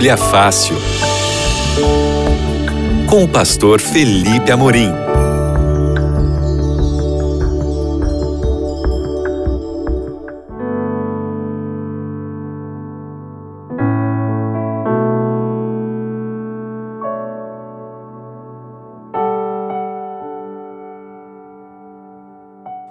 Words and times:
Bíblia 0.00 0.16
Fácil. 0.16 0.78
Com 3.06 3.24
o 3.24 3.28
pastor 3.28 3.82
Felipe 3.82 4.50
Amorim. 4.50 4.90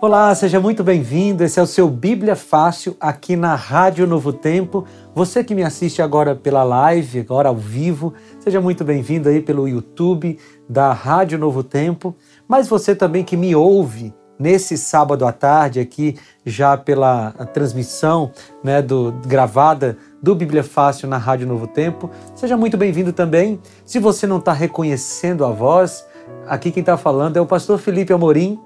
Olá, 0.01 0.33
seja 0.33 0.61
muito 0.61 0.81
bem-vindo. 0.81 1.43
Esse 1.43 1.59
é 1.59 1.61
o 1.61 1.67
seu 1.67 1.89
Bíblia 1.89 2.33
Fácil 2.33 2.95
aqui 3.01 3.35
na 3.35 3.53
Rádio 3.53 4.07
Novo 4.07 4.31
Tempo. 4.31 4.85
Você 5.13 5.43
que 5.43 5.53
me 5.53 5.61
assiste 5.61 6.01
agora 6.01 6.33
pela 6.33 6.63
live, 6.63 7.19
agora 7.19 7.49
ao 7.49 7.55
vivo, 7.57 8.13
seja 8.39 8.61
muito 8.61 8.85
bem-vindo 8.85 9.27
aí 9.27 9.41
pelo 9.41 9.67
YouTube 9.67 10.39
da 10.69 10.93
Rádio 10.93 11.37
Novo 11.37 11.63
Tempo. 11.63 12.15
Mas 12.47 12.69
você 12.69 12.95
também 12.95 13.25
que 13.25 13.35
me 13.35 13.53
ouve 13.53 14.13
nesse 14.39 14.77
sábado 14.77 15.27
à 15.27 15.33
tarde 15.33 15.81
aqui 15.81 16.17
já 16.45 16.77
pela 16.77 17.31
transmissão, 17.53 18.31
né, 18.63 18.81
do 18.81 19.13
gravada 19.27 19.97
do 20.23 20.33
Bíblia 20.33 20.63
Fácil 20.63 21.09
na 21.09 21.17
Rádio 21.17 21.45
Novo 21.45 21.67
Tempo, 21.67 22.09
seja 22.33 22.55
muito 22.55 22.77
bem-vindo 22.77 23.11
também. 23.11 23.59
Se 23.83 23.99
você 23.99 24.25
não 24.25 24.37
está 24.37 24.53
reconhecendo 24.53 25.43
a 25.43 25.51
voz, 25.51 26.05
aqui 26.47 26.71
quem 26.71 26.79
está 26.79 26.95
falando 26.95 27.35
é 27.35 27.41
o 27.41 27.45
Pastor 27.45 27.77
Felipe 27.77 28.13
Amorim 28.13 28.57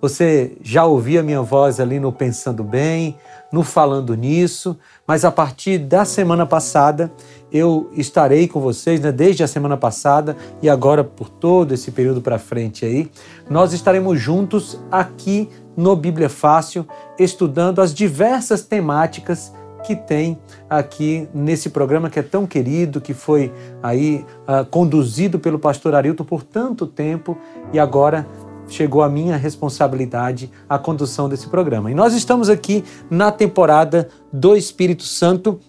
você 0.00 0.56
já 0.62 0.84
ouvia 0.84 1.22
minha 1.22 1.40
voz 1.40 1.80
ali 1.80 1.98
no 1.98 2.12
Pensando 2.12 2.62
Bem, 2.62 3.16
no 3.50 3.62
Falando 3.62 4.14
Nisso, 4.14 4.76
mas 5.06 5.24
a 5.24 5.30
partir 5.30 5.78
da 5.78 6.04
semana 6.04 6.44
passada 6.44 7.12
eu 7.52 7.88
estarei 7.92 8.48
com 8.48 8.60
vocês, 8.60 9.00
né, 9.00 9.12
desde 9.12 9.44
a 9.44 9.46
semana 9.46 9.76
passada 9.76 10.36
e 10.60 10.68
agora 10.68 11.04
por 11.04 11.28
todo 11.28 11.72
esse 11.72 11.92
período 11.92 12.20
para 12.20 12.38
frente 12.38 12.84
aí, 12.84 13.10
nós 13.48 13.72
estaremos 13.72 14.20
juntos 14.20 14.78
aqui 14.90 15.48
no 15.76 15.94
Bíblia 15.94 16.28
Fácil, 16.28 16.86
estudando 17.18 17.80
as 17.80 17.94
diversas 17.94 18.62
temáticas 18.62 19.52
que 19.84 19.94
tem 19.94 20.38
aqui 20.68 21.28
nesse 21.32 21.68
programa 21.68 22.08
que 22.08 22.18
é 22.18 22.22
tão 22.22 22.46
querido, 22.46 23.00
que 23.00 23.12
foi 23.12 23.52
aí 23.82 24.24
uh, 24.48 24.64
conduzido 24.64 25.38
pelo 25.38 25.58
pastor 25.58 25.94
Arilton 25.94 26.24
por 26.24 26.42
tanto 26.42 26.86
tempo 26.86 27.36
e 27.72 27.78
agora 27.78 28.26
chegou 28.68 29.02
a 29.02 29.08
minha 29.08 29.36
responsabilidade 29.36 30.50
a 30.68 30.78
condução 30.78 31.28
desse 31.28 31.48
programa. 31.48 31.90
E 31.90 31.94
nós 31.94 32.14
estamos 32.14 32.48
aqui 32.48 32.84
na 33.10 33.30
temporada 33.30 34.08
do 34.32 34.56
Espírito 34.56 35.04
Santo 35.04 35.60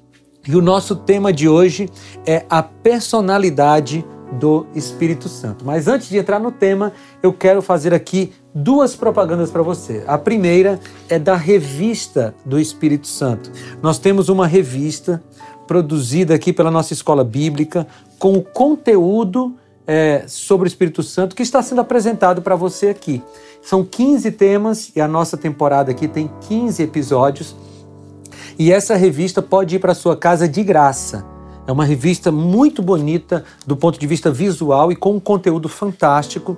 e 0.47 0.55
o 0.55 0.61
nosso 0.61 0.95
tema 0.95 1.33
de 1.33 1.49
hoje 1.49 1.89
é 2.25 2.45
a 2.49 2.61
personalidade 2.61 4.05
do 4.33 4.65
Espírito 4.75 5.27
Santo. 5.27 5.65
Mas 5.65 5.87
antes 5.87 6.09
de 6.09 6.17
entrar 6.17 6.39
no 6.39 6.51
tema, 6.51 6.91
eu 7.23 7.33
quero 7.33 7.61
fazer 7.61 7.93
aqui 7.93 8.31
duas 8.53 8.95
propagandas 8.95 9.49
para 9.49 9.63
você. 9.63 10.03
A 10.07 10.17
primeira 10.17 10.79
é 11.09 11.17
da 11.17 11.35
revista 11.35 12.35
do 12.45 12.59
Espírito 12.59 13.07
Santo. 13.07 13.51
Nós 13.81 13.97
temos 13.97 14.29
uma 14.29 14.45
revista 14.45 15.23
produzida 15.67 16.35
aqui 16.35 16.53
pela 16.53 16.69
nossa 16.69 16.93
escola 16.93 17.23
bíblica 17.23 17.87
com 18.19 18.33
o 18.33 18.43
conteúdo 18.43 19.55
é, 19.87 20.25
sobre 20.27 20.67
o 20.67 20.69
Espírito 20.69 21.03
Santo 21.03 21.35
que 21.35 21.43
está 21.43 21.61
sendo 21.61 21.81
apresentado 21.81 22.41
para 22.41 22.55
você 22.55 22.89
aqui. 22.89 23.21
São 23.61 23.83
15 23.83 24.31
temas 24.31 24.91
e 24.95 25.01
a 25.01 25.07
nossa 25.07 25.37
temporada 25.37 25.91
aqui 25.91 26.07
tem 26.07 26.29
15 26.47 26.83
episódios. 26.83 27.55
E 28.57 28.71
essa 28.71 28.95
revista 28.95 29.41
pode 29.41 29.75
ir 29.75 29.79
para 29.79 29.93
sua 29.93 30.15
casa 30.15 30.47
de 30.47 30.63
graça. 30.63 31.25
É 31.67 31.71
uma 31.71 31.83
revista 31.83 32.31
muito 32.31 32.81
bonita 32.81 33.43
do 33.65 33.75
ponto 33.75 33.99
de 33.99 34.05
vista 34.05 34.31
visual 34.31 34.91
e 34.91 34.95
com 34.95 35.15
um 35.15 35.19
conteúdo 35.19 35.67
fantástico 35.67 36.55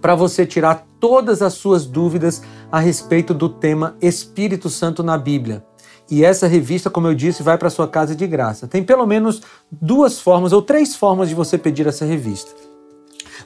para 0.00 0.14
você 0.14 0.44
tirar 0.44 0.86
todas 0.98 1.40
as 1.40 1.54
suas 1.54 1.86
dúvidas 1.86 2.42
a 2.70 2.80
respeito 2.80 3.32
do 3.32 3.48
tema 3.48 3.96
Espírito 4.00 4.68
Santo 4.68 5.02
na 5.02 5.16
Bíblia. 5.16 5.64
E 6.10 6.24
essa 6.24 6.46
revista, 6.46 6.88
como 6.88 7.06
eu 7.06 7.14
disse, 7.14 7.42
vai 7.42 7.58
para 7.58 7.68
sua 7.68 7.86
casa 7.86 8.14
de 8.16 8.26
graça. 8.26 8.66
Tem 8.66 8.82
pelo 8.82 9.06
menos 9.06 9.42
duas 9.70 10.18
formas 10.18 10.52
ou 10.52 10.62
três 10.62 10.96
formas 10.96 11.28
de 11.28 11.34
você 11.34 11.58
pedir 11.58 11.86
essa 11.86 12.04
revista. 12.04 12.50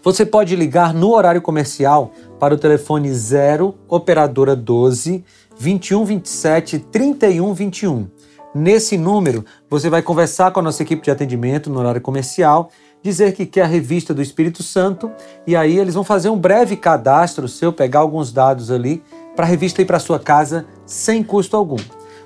Você 0.03 0.25
pode 0.25 0.57
ligar 0.57 0.95
no 0.95 1.13
horário 1.13 1.43
comercial 1.43 2.13
para 2.39 2.55
o 2.55 2.59
telefone 2.59 3.13
0 3.13 3.75
operadora 3.89 4.57
12 4.57 5.25
21 5.59 6.05
27 6.05 6.79
31 6.79 7.53
21. 7.53 8.09
Nesse 8.55 8.99
número, 8.99 9.45
você 9.69 9.89
vai 9.89 10.03
conversar 10.03 10.51
com 10.51 10.61
a 10.61 10.63
nossa 10.63 10.83
equipe 10.83 11.03
de 11.03 11.11
atendimento 11.11 11.71
no 11.71 11.79
horário 11.79 12.01
comercial, 12.01 12.71
dizer 13.03 13.33
que 13.33 13.47
quer 13.47 13.63
a 13.63 13.67
revista 13.67 14.13
do 14.13 14.21
Espírito 14.21 14.63
Santo 14.63 15.11
e 15.47 15.57
aí 15.57 15.79
eles 15.79 15.95
vão 15.95 16.05
fazer 16.05 16.29
um 16.29 16.39
breve 16.39 16.77
cadastro 16.77 17.49
seu, 17.49 17.73
pegar 17.73 18.01
alguns 18.01 18.33
dados 18.33 18.71
ali 18.71 19.03
para 19.35 19.47
a 19.47 19.49
revista 19.49 19.81
ir 19.81 19.87
para 19.87 19.99
sua 19.99 20.19
casa 20.19 20.67
sem 20.85 21.23
custo 21.23 21.57
algum. 21.57 21.79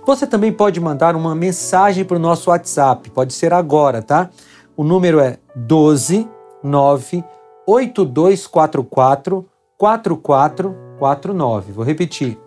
Você 0.06 0.24
também 0.24 0.52
pode 0.52 0.80
mandar 0.80 1.16
uma 1.16 1.34
mensagem 1.34 2.04
para 2.04 2.16
o 2.16 2.20
nosso 2.20 2.50
WhatsApp, 2.50 3.10
pode 3.10 3.34
ser 3.34 3.52
agora, 3.52 4.00
tá? 4.00 4.30
O 4.76 4.84
número 4.84 5.18
é 5.18 5.40
12 5.56 6.28
9 6.62 7.24
8244 7.66 9.44
4449. 9.76 11.72
Vou 11.72 11.84
repetir. 11.84 12.38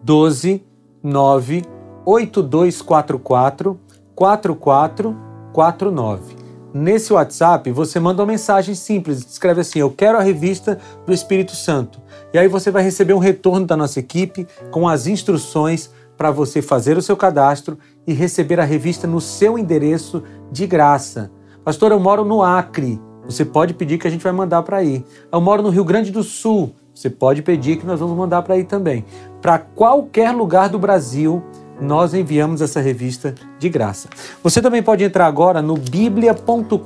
12 0.00 0.64
9 1.02 1.64
8244 2.04 3.80
4449. 4.14 6.36
Nesse 6.72 7.12
WhatsApp, 7.12 7.68
você 7.72 7.98
manda 7.98 8.22
uma 8.22 8.28
mensagem 8.28 8.76
simples, 8.76 9.26
escreve 9.28 9.62
assim: 9.62 9.80
Eu 9.80 9.90
quero 9.90 10.18
a 10.18 10.22
revista 10.22 10.78
do 11.04 11.12
Espírito 11.12 11.56
Santo. 11.56 12.00
E 12.32 12.38
aí 12.38 12.46
você 12.46 12.70
vai 12.70 12.84
receber 12.84 13.14
um 13.14 13.18
retorno 13.18 13.66
da 13.66 13.76
nossa 13.76 13.98
equipe 13.98 14.46
com 14.70 14.86
as 14.86 15.08
instruções 15.08 15.90
para 16.16 16.30
você 16.30 16.62
fazer 16.62 16.96
o 16.96 17.02
seu 17.02 17.16
cadastro 17.16 17.78
e 18.06 18.12
receber 18.12 18.58
a 18.60 18.64
revista 18.64 19.06
no 19.06 19.20
seu 19.20 19.58
endereço 19.58 20.22
de 20.50 20.66
graça. 20.66 21.30
Pastor, 21.64 21.92
eu 21.92 22.00
moro 22.00 22.24
no 22.24 22.42
Acre. 22.42 23.00
Você 23.24 23.44
pode 23.44 23.74
pedir 23.74 23.98
que 23.98 24.06
a 24.06 24.10
gente 24.10 24.22
vai 24.22 24.32
mandar 24.32 24.62
para 24.62 24.78
aí. 24.78 25.04
Eu 25.32 25.40
moro 25.40 25.62
no 25.62 25.70
Rio 25.70 25.84
Grande 25.84 26.12
do 26.12 26.22
Sul. 26.22 26.72
Você 26.94 27.10
pode 27.10 27.42
pedir 27.42 27.76
que 27.76 27.86
nós 27.86 28.00
vamos 28.00 28.16
mandar 28.16 28.42
para 28.42 28.54
aí 28.54 28.64
também. 28.64 29.04
Para 29.42 29.58
qualquer 29.58 30.30
lugar 30.30 30.68
do 30.68 30.78
Brasil, 30.78 31.42
nós 31.80 32.14
enviamos 32.14 32.60
essa 32.60 32.80
revista 32.80 33.34
de 33.58 33.68
graça. 33.68 34.08
Você 34.42 34.62
também 34.62 34.82
pode 34.82 35.04
entrar 35.04 35.26
agora 35.26 35.60
no 35.60 35.76
biblia.com.br. 35.76 36.76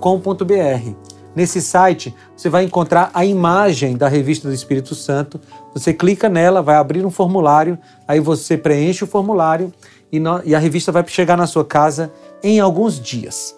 Nesse 1.35 1.63
site, 1.63 2.15
você 2.37 2.49
vai 2.49 2.65
encontrar 2.65 3.11
a 3.15 3.25
imagem 3.25 3.97
da 3.97 4.09
revista 4.09 4.49
do 4.49 4.55
Espírito 4.55 4.95
Santo. 4.95 5.41
Você 5.73 5.95
clica 5.95 6.29
nela, 6.29 6.61
vai 6.61 6.77
abrir 6.77 7.07
um 7.07 7.11
formulário, 7.11 7.79
aí 8.07 8.19
você 8.19 8.59
preenche 8.59 9.05
o 9.05 9.07
formulário 9.07 9.73
e, 10.13 10.55
a 10.55 10.59
revista 10.59 10.91
vai 10.91 11.07
chegar 11.07 11.37
na 11.37 11.47
sua 11.47 11.65
casa 11.65 12.13
em 12.43 12.59
alguns 12.59 12.99
dias. 13.01 13.55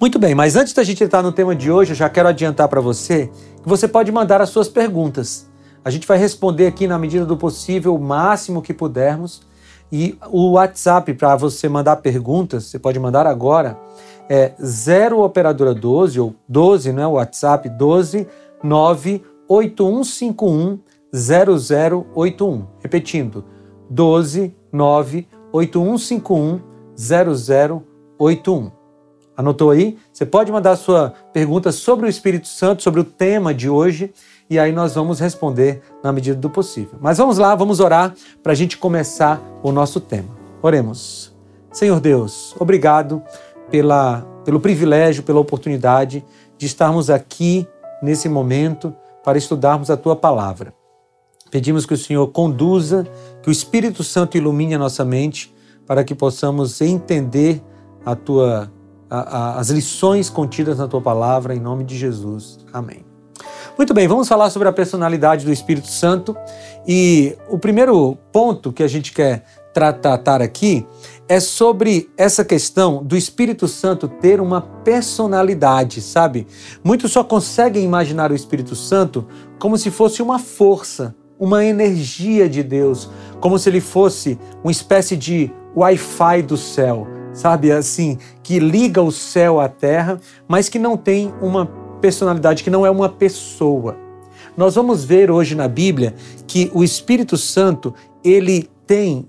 Muito 0.00 0.18
bem, 0.18 0.34
mas 0.34 0.56
antes 0.56 0.72
da 0.72 0.84
gente 0.84 1.02
entrar 1.02 1.22
no 1.22 1.32
tema 1.32 1.54
de 1.54 1.70
hoje, 1.70 1.92
eu 1.92 1.96
já 1.96 2.08
quero 2.08 2.28
adiantar 2.28 2.68
para 2.68 2.80
você 2.80 3.30
que 3.62 3.68
você 3.68 3.88
pode 3.88 4.10
mandar 4.12 4.40
as 4.40 4.48
suas 4.48 4.68
perguntas. 4.68 5.46
A 5.84 5.90
gente 5.90 6.06
vai 6.06 6.18
responder 6.18 6.66
aqui 6.66 6.86
na 6.86 6.98
medida 6.98 7.24
do 7.24 7.36
possível, 7.36 7.94
o 7.94 8.00
máximo 8.00 8.62
que 8.62 8.72
pudermos. 8.72 9.42
E 9.90 10.18
o 10.30 10.52
WhatsApp 10.52 11.14
para 11.14 11.36
você 11.36 11.68
mandar 11.68 11.96
perguntas, 11.96 12.64
você 12.64 12.78
pode 12.78 12.98
mandar 12.98 13.24
agora, 13.24 13.78
é 14.28 14.52
0 14.60 15.22
operadora 15.22 15.74
12 15.74 16.20
ou 16.20 16.34
12, 16.48 16.92
né, 16.92 17.06
WhatsApp 17.06 17.68
12 17.68 18.26
98151 18.62 20.78
0081. 21.14 22.66
Repetindo, 22.82 23.44
12 23.88 24.54
98151 24.72 26.60
0081. 26.96 28.70
Anotou 29.36 29.70
aí? 29.70 29.98
Você 30.12 30.24
pode 30.24 30.50
mandar 30.50 30.76
sua 30.76 31.12
pergunta 31.32 31.70
sobre 31.70 32.06
o 32.06 32.08
Espírito 32.08 32.48
Santo, 32.48 32.82
sobre 32.82 33.00
o 33.00 33.04
tema 33.04 33.52
de 33.52 33.68
hoje, 33.68 34.12
e 34.48 34.58
aí 34.58 34.72
nós 34.72 34.94
vamos 34.94 35.20
responder 35.20 35.82
na 36.02 36.10
medida 36.10 36.38
do 36.38 36.48
possível. 36.48 36.98
Mas 37.00 37.18
vamos 37.18 37.36
lá, 37.36 37.54
vamos 37.54 37.78
orar 37.78 38.14
para 38.42 38.52
a 38.52 38.54
gente 38.54 38.78
começar 38.78 39.40
o 39.62 39.70
nosso 39.70 40.00
tema. 40.00 40.28
Oremos. 40.62 41.34
Senhor 41.70 42.00
Deus, 42.00 42.56
obrigado 42.58 43.22
pela, 43.70 44.20
pelo 44.44 44.60
privilégio, 44.60 45.22
pela 45.22 45.40
oportunidade 45.40 46.24
de 46.58 46.66
estarmos 46.66 47.10
aqui 47.10 47.66
nesse 48.02 48.28
momento 48.28 48.94
para 49.24 49.38
estudarmos 49.38 49.90
a 49.90 49.96
tua 49.96 50.14
palavra. 50.14 50.72
Pedimos 51.50 51.86
que 51.86 51.94
o 51.94 51.96
Senhor 51.96 52.26
conduza, 52.28 53.06
que 53.42 53.48
o 53.48 53.52
Espírito 53.52 54.02
Santo 54.02 54.36
ilumine 54.36 54.74
a 54.74 54.78
nossa 54.78 55.04
mente 55.04 55.54
para 55.86 56.02
que 56.02 56.14
possamos 56.14 56.80
entender 56.80 57.62
a 58.04 58.14
tua, 58.14 58.70
a, 59.08 59.18
a, 59.18 59.58
as 59.58 59.70
lições 59.70 60.28
contidas 60.28 60.78
na 60.78 60.88
tua 60.88 61.00
palavra, 61.00 61.54
em 61.54 61.60
nome 61.60 61.84
de 61.84 61.96
Jesus. 61.96 62.58
Amém. 62.72 63.04
Muito 63.76 63.92
bem, 63.92 64.08
vamos 64.08 64.26
falar 64.26 64.48
sobre 64.50 64.68
a 64.68 64.72
personalidade 64.72 65.44
do 65.44 65.52
Espírito 65.52 65.88
Santo. 65.88 66.36
E 66.86 67.36
o 67.48 67.58
primeiro 67.58 68.16
ponto 68.32 68.72
que 68.72 68.82
a 68.82 68.88
gente 68.88 69.12
quer 69.12 69.44
tratar 69.74 70.40
aqui 70.40 70.86
é 71.28 71.40
sobre 71.40 72.08
essa 72.16 72.44
questão 72.44 73.02
do 73.02 73.16
Espírito 73.16 73.66
Santo 73.66 74.06
ter 74.06 74.40
uma 74.40 74.60
personalidade, 74.60 76.00
sabe? 76.00 76.46
Muitos 76.84 77.12
só 77.12 77.24
conseguem 77.24 77.84
imaginar 77.84 78.30
o 78.30 78.34
Espírito 78.34 78.76
Santo 78.76 79.26
como 79.58 79.76
se 79.76 79.90
fosse 79.90 80.22
uma 80.22 80.38
força, 80.38 81.14
uma 81.38 81.64
energia 81.64 82.48
de 82.48 82.62
Deus, 82.62 83.10
como 83.40 83.58
se 83.58 83.68
ele 83.68 83.80
fosse 83.80 84.38
uma 84.62 84.70
espécie 84.70 85.16
de 85.16 85.50
Wi-Fi 85.76 86.42
do 86.42 86.56
céu, 86.56 87.06
sabe? 87.32 87.72
Assim, 87.72 88.18
que 88.42 88.60
liga 88.60 89.02
o 89.02 89.10
céu 89.10 89.60
à 89.60 89.68
terra, 89.68 90.20
mas 90.46 90.68
que 90.68 90.78
não 90.78 90.96
tem 90.96 91.34
uma 91.42 91.66
personalidade, 92.00 92.62
que 92.62 92.70
não 92.70 92.86
é 92.86 92.90
uma 92.90 93.08
pessoa. 93.08 93.96
Nós 94.56 94.76
vamos 94.76 95.04
ver 95.04 95.30
hoje 95.30 95.54
na 95.54 95.66
Bíblia 95.66 96.14
que 96.46 96.70
o 96.72 96.84
Espírito 96.84 97.36
Santo, 97.36 97.92
ele 98.24 98.70
tem 98.86 99.28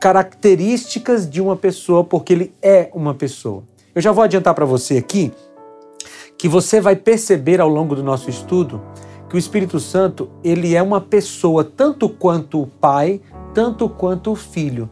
características 0.00 1.28
de 1.28 1.42
uma 1.42 1.54
pessoa 1.54 2.02
porque 2.02 2.32
ele 2.32 2.54
é 2.62 2.90
uma 2.94 3.14
pessoa. 3.14 3.62
Eu 3.94 4.00
já 4.00 4.10
vou 4.10 4.24
adiantar 4.24 4.54
para 4.54 4.64
você 4.64 4.96
aqui 4.96 5.30
que 6.38 6.48
você 6.48 6.80
vai 6.80 6.96
perceber 6.96 7.60
ao 7.60 7.68
longo 7.68 7.94
do 7.94 8.02
nosso 8.02 8.30
estudo 8.30 8.80
que 9.28 9.36
o 9.36 9.38
Espírito 9.38 9.78
Santo, 9.78 10.28
ele 10.42 10.74
é 10.74 10.82
uma 10.82 11.00
pessoa 11.00 11.62
tanto 11.62 12.08
quanto 12.08 12.62
o 12.62 12.66
Pai, 12.66 13.20
tanto 13.54 13.88
quanto 13.88 14.32
o 14.32 14.36
Filho. 14.36 14.90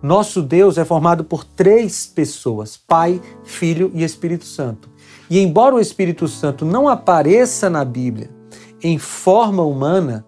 Nosso 0.00 0.40
Deus 0.40 0.78
é 0.78 0.84
formado 0.84 1.24
por 1.24 1.44
três 1.44 2.06
pessoas: 2.06 2.76
Pai, 2.76 3.20
Filho 3.42 3.90
e 3.92 4.04
Espírito 4.04 4.44
Santo. 4.44 4.88
E 5.28 5.40
embora 5.40 5.74
o 5.74 5.80
Espírito 5.80 6.28
Santo 6.28 6.64
não 6.64 6.88
apareça 6.88 7.68
na 7.68 7.84
Bíblia 7.84 8.30
em 8.82 8.98
forma 8.98 9.62
humana, 9.64 10.24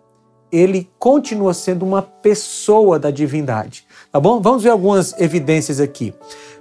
ele 0.52 0.88
continua 0.98 1.54
sendo 1.54 1.84
uma 1.84 2.02
pessoa 2.02 2.98
da 2.98 3.10
divindade. 3.10 3.84
Tá 4.10 4.18
bom? 4.18 4.40
Vamos 4.40 4.62
ver 4.62 4.70
algumas 4.70 5.18
evidências 5.20 5.80
aqui. 5.80 6.14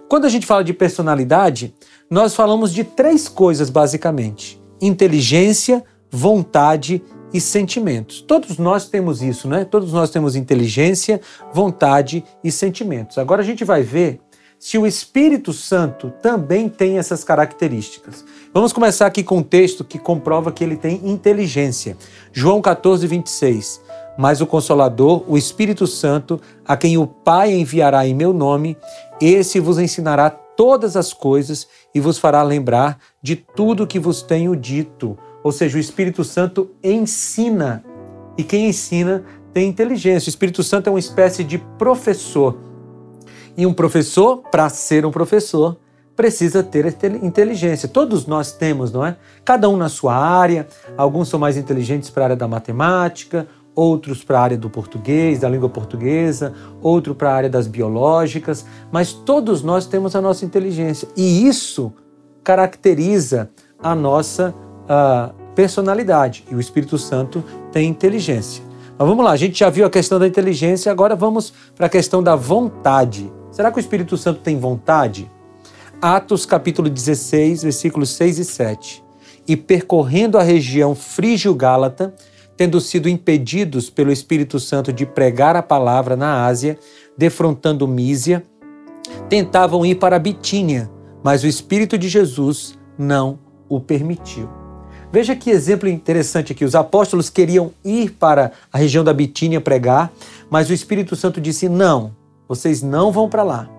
Quando 0.07 0.25
a 0.25 0.29
gente 0.29 0.45
fala 0.45 0.63
de 0.63 0.73
personalidade, 0.73 1.73
nós 2.09 2.35
falamos 2.35 2.73
de 2.73 2.83
três 2.83 3.27
coisas 3.27 3.69
basicamente: 3.69 4.61
inteligência, 4.81 5.83
vontade 6.11 7.01
e 7.33 7.39
sentimentos. 7.39 8.21
Todos 8.21 8.57
nós 8.57 8.89
temos 8.89 9.21
isso, 9.21 9.47
né? 9.47 9.63
Todos 9.65 9.93
nós 9.93 10.09
temos 10.09 10.35
inteligência, 10.35 11.21
vontade 11.53 12.23
e 12.43 12.51
sentimentos. 12.51 13.17
Agora 13.17 13.41
a 13.41 13.45
gente 13.45 13.63
vai 13.63 13.83
ver 13.83 14.19
se 14.59 14.77
o 14.77 14.85
Espírito 14.85 15.53
Santo 15.53 16.11
também 16.21 16.67
tem 16.67 16.97
essas 16.97 17.23
características. 17.23 18.25
Vamos 18.53 18.73
começar 18.73 19.05
aqui 19.05 19.23
com 19.23 19.37
um 19.37 19.43
texto 19.43 19.85
que 19.85 19.97
comprova 19.97 20.51
que 20.51 20.61
ele 20.61 20.75
tem 20.75 20.99
inteligência. 21.09 21.95
João 22.33 22.61
14, 22.61 23.07
26. 23.07 23.81
Mas 24.17 24.41
o 24.41 24.45
Consolador, 24.45 25.23
o 25.29 25.37
Espírito 25.37 25.87
Santo, 25.87 26.41
a 26.67 26.75
quem 26.75 26.97
o 26.97 27.07
Pai 27.07 27.53
enviará 27.53 28.05
em 28.05 28.13
meu 28.13 28.33
nome, 28.33 28.75
esse 29.21 29.61
vos 29.61 29.79
ensinará 29.79 30.29
todas 30.29 30.97
as 30.97 31.13
coisas 31.13 31.65
e 31.95 32.01
vos 32.01 32.17
fará 32.17 32.43
lembrar 32.43 32.99
de 33.21 33.37
tudo 33.37 33.87
que 33.87 33.97
vos 33.97 34.21
tenho 34.21 34.57
dito. 34.57 35.17
Ou 35.41 35.53
seja, 35.53 35.77
o 35.77 35.79
Espírito 35.79 36.25
Santo 36.25 36.69
ensina. 36.83 37.81
E 38.37 38.43
quem 38.43 38.67
ensina 38.67 39.23
tem 39.53 39.69
inteligência. 39.69 40.27
O 40.27 40.31
Espírito 40.31 40.63
Santo 40.63 40.87
é 40.87 40.91
uma 40.91 40.99
espécie 40.99 41.45
de 41.45 41.57
professor. 41.77 42.68
E 43.59 43.65
um 43.65 43.73
professor, 43.73 44.37
para 44.49 44.69
ser 44.69 45.05
um 45.05 45.11
professor, 45.11 45.75
precisa 46.15 46.63
ter 46.63 46.85
inteligência. 47.21 47.89
Todos 47.89 48.25
nós 48.25 48.53
temos, 48.53 48.89
não 48.89 49.05
é? 49.05 49.17
Cada 49.43 49.67
um 49.67 49.75
na 49.75 49.89
sua 49.89 50.15
área. 50.15 50.65
Alguns 50.95 51.27
são 51.27 51.37
mais 51.37 51.57
inteligentes 51.57 52.09
para 52.09 52.23
a 52.23 52.25
área 52.27 52.35
da 52.37 52.47
matemática, 52.47 53.45
outros 53.75 54.23
para 54.23 54.39
a 54.39 54.43
área 54.43 54.57
do 54.57 54.69
português, 54.69 55.39
da 55.39 55.49
língua 55.49 55.67
portuguesa, 55.67 56.53
outro 56.81 57.13
para 57.13 57.31
a 57.31 57.35
área 57.35 57.49
das 57.49 57.67
biológicas, 57.67 58.65
mas 58.93 59.11
todos 59.11 59.61
nós 59.61 59.85
temos 59.85 60.15
a 60.15 60.21
nossa 60.21 60.45
inteligência. 60.45 61.09
E 61.17 61.45
isso 61.45 61.91
caracteriza 62.41 63.49
a 63.77 63.93
nossa 63.93 64.55
uh, 64.85 65.33
personalidade. 65.53 66.45
E 66.49 66.55
o 66.55 66.61
Espírito 66.61 66.97
Santo 66.97 67.43
tem 67.73 67.89
inteligência. 67.89 68.63
Mas 68.97 69.05
vamos 69.05 69.25
lá, 69.25 69.31
a 69.31 69.37
gente 69.37 69.59
já 69.59 69.69
viu 69.69 69.85
a 69.85 69.89
questão 69.89 70.17
da 70.17 70.25
inteligência, 70.25 70.89
agora 70.89 71.13
vamos 71.13 71.51
para 71.75 71.87
a 71.87 71.89
questão 71.89 72.23
da 72.23 72.37
vontade. 72.37 73.29
Será 73.51 73.71
que 73.71 73.77
o 73.77 73.79
Espírito 73.79 74.15
Santo 74.17 74.41
tem 74.41 74.57
vontade? 74.59 75.29
Atos 76.01 76.45
capítulo 76.45 76.89
16, 76.89 77.63
versículos 77.63 78.09
6 78.11 78.39
e 78.39 78.45
7. 78.45 79.03
E 79.47 79.57
percorrendo 79.57 80.37
a 80.37 80.43
região 80.43 80.93
frígio-gálata, 80.93 82.13
tendo 82.55 82.79
sido 82.79 83.09
impedidos 83.09 83.89
pelo 83.89 84.11
Espírito 84.11 84.59
Santo 84.59 84.93
de 84.93 85.05
pregar 85.05 85.55
a 85.55 85.63
palavra 85.63 86.15
na 86.15 86.45
Ásia, 86.45 86.77
defrontando 87.17 87.87
Mísia, 87.87 88.43
tentavam 89.27 89.85
ir 89.85 89.95
para 89.95 90.19
Bitínia, 90.19 90.89
mas 91.23 91.43
o 91.43 91.47
Espírito 91.47 91.97
de 91.97 92.07
Jesus 92.07 92.77
não 92.97 93.39
o 93.67 93.79
permitiu. 93.79 94.47
Veja 95.11 95.35
que 95.35 95.49
exemplo 95.49 95.89
interessante 95.89 96.51
aqui. 96.51 96.63
Os 96.63 96.75
apóstolos 96.75 97.29
queriam 97.29 97.71
ir 97.83 98.11
para 98.11 98.51
a 98.71 98.77
região 98.77 99.03
da 99.03 99.13
Bitínia 99.13 99.59
pregar, 99.59 100.11
mas 100.49 100.69
o 100.69 100.73
Espírito 100.73 101.15
Santo 101.15 101.41
disse: 101.41 101.67
não, 101.67 102.15
vocês 102.49 102.81
não 102.81 103.11
vão 103.11 103.29
para 103.29 103.43
lá. 103.43 103.69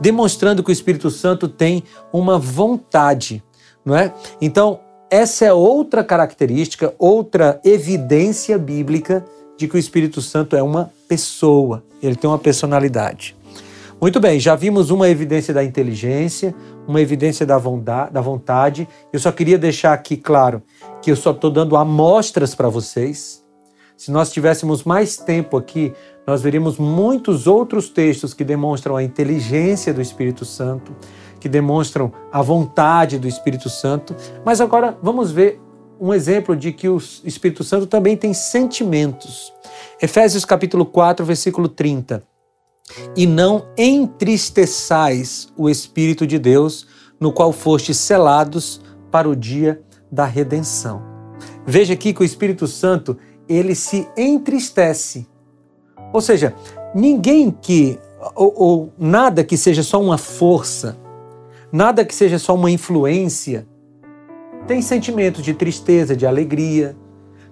Demonstrando 0.00 0.62
que 0.62 0.70
o 0.70 0.72
Espírito 0.72 1.10
Santo 1.10 1.48
tem 1.48 1.82
uma 2.12 2.38
vontade, 2.38 3.42
não 3.84 3.96
é? 3.96 4.12
Então, 4.40 4.80
essa 5.10 5.46
é 5.46 5.52
outra 5.52 6.04
característica, 6.04 6.94
outra 6.98 7.58
evidência 7.64 8.58
bíblica 8.58 9.24
de 9.56 9.66
que 9.66 9.74
o 9.74 9.78
Espírito 9.78 10.20
Santo 10.20 10.54
é 10.54 10.62
uma 10.62 10.92
pessoa, 11.08 11.82
ele 12.02 12.14
tem 12.14 12.28
uma 12.28 12.38
personalidade. 12.38 13.34
Muito 14.00 14.20
bem, 14.20 14.38
já 14.38 14.54
vimos 14.54 14.90
uma 14.90 15.08
evidência 15.08 15.52
da 15.52 15.64
inteligência, 15.64 16.54
uma 16.86 17.00
evidência 17.00 17.44
da 17.44 17.58
vontade. 17.58 18.86
Eu 19.12 19.18
só 19.18 19.32
queria 19.32 19.58
deixar 19.58 19.92
aqui 19.92 20.16
claro 20.16 20.62
que 21.02 21.10
eu 21.10 21.16
só 21.16 21.32
estou 21.32 21.50
dando 21.50 21.76
amostras 21.76 22.54
para 22.54 22.68
vocês. 22.68 23.44
Se 23.96 24.12
nós 24.12 24.30
tivéssemos 24.30 24.84
mais 24.84 25.16
tempo 25.16 25.56
aqui, 25.56 25.92
nós 26.28 26.42
veríamos 26.42 26.76
muitos 26.76 27.46
outros 27.46 27.88
textos 27.88 28.34
que 28.34 28.44
demonstram 28.44 28.94
a 28.94 29.02
inteligência 29.02 29.94
do 29.94 30.02
Espírito 30.02 30.44
Santo, 30.44 30.94
que 31.40 31.48
demonstram 31.48 32.12
a 32.30 32.42
vontade 32.42 33.18
do 33.18 33.26
Espírito 33.26 33.70
Santo. 33.70 34.14
Mas 34.44 34.60
agora 34.60 34.94
vamos 35.02 35.30
ver 35.30 35.58
um 35.98 36.12
exemplo 36.12 36.54
de 36.54 36.70
que 36.70 36.86
o 36.86 36.98
Espírito 37.24 37.64
Santo 37.64 37.86
também 37.86 38.14
tem 38.14 38.34
sentimentos. 38.34 39.50
Efésios 40.02 40.44
capítulo 40.44 40.84
4, 40.84 41.24
versículo 41.24 41.66
30 41.66 42.22
e 43.16 43.26
não 43.26 43.66
entristeçais 43.76 45.48
o 45.56 45.68
Espírito 45.68 46.26
de 46.26 46.38
Deus, 46.38 46.86
no 47.18 47.32
qual 47.32 47.52
fostes 47.52 47.96
selados 47.96 48.80
para 49.10 49.28
o 49.28 49.34
dia 49.34 49.80
da 50.10 50.24
redenção. 50.24 51.02
Veja 51.66 51.94
aqui 51.94 52.12
que 52.12 52.22
o 52.22 52.24
Espírito 52.24 52.66
Santo, 52.66 53.16
ele 53.48 53.74
se 53.74 54.06
entristece. 54.16 55.26
Ou 56.12 56.20
seja, 56.20 56.54
ninguém 56.94 57.50
que, 57.50 57.98
ou, 58.34 58.54
ou 58.56 58.92
nada 58.98 59.44
que 59.44 59.56
seja 59.56 59.82
só 59.82 60.00
uma 60.00 60.18
força, 60.18 60.96
nada 61.70 62.04
que 62.04 62.14
seja 62.14 62.38
só 62.38 62.54
uma 62.54 62.70
influência, 62.70 63.66
tem 64.66 64.82
sentimentos 64.82 65.42
de 65.42 65.54
tristeza, 65.54 66.16
de 66.16 66.26
alegria, 66.26 66.96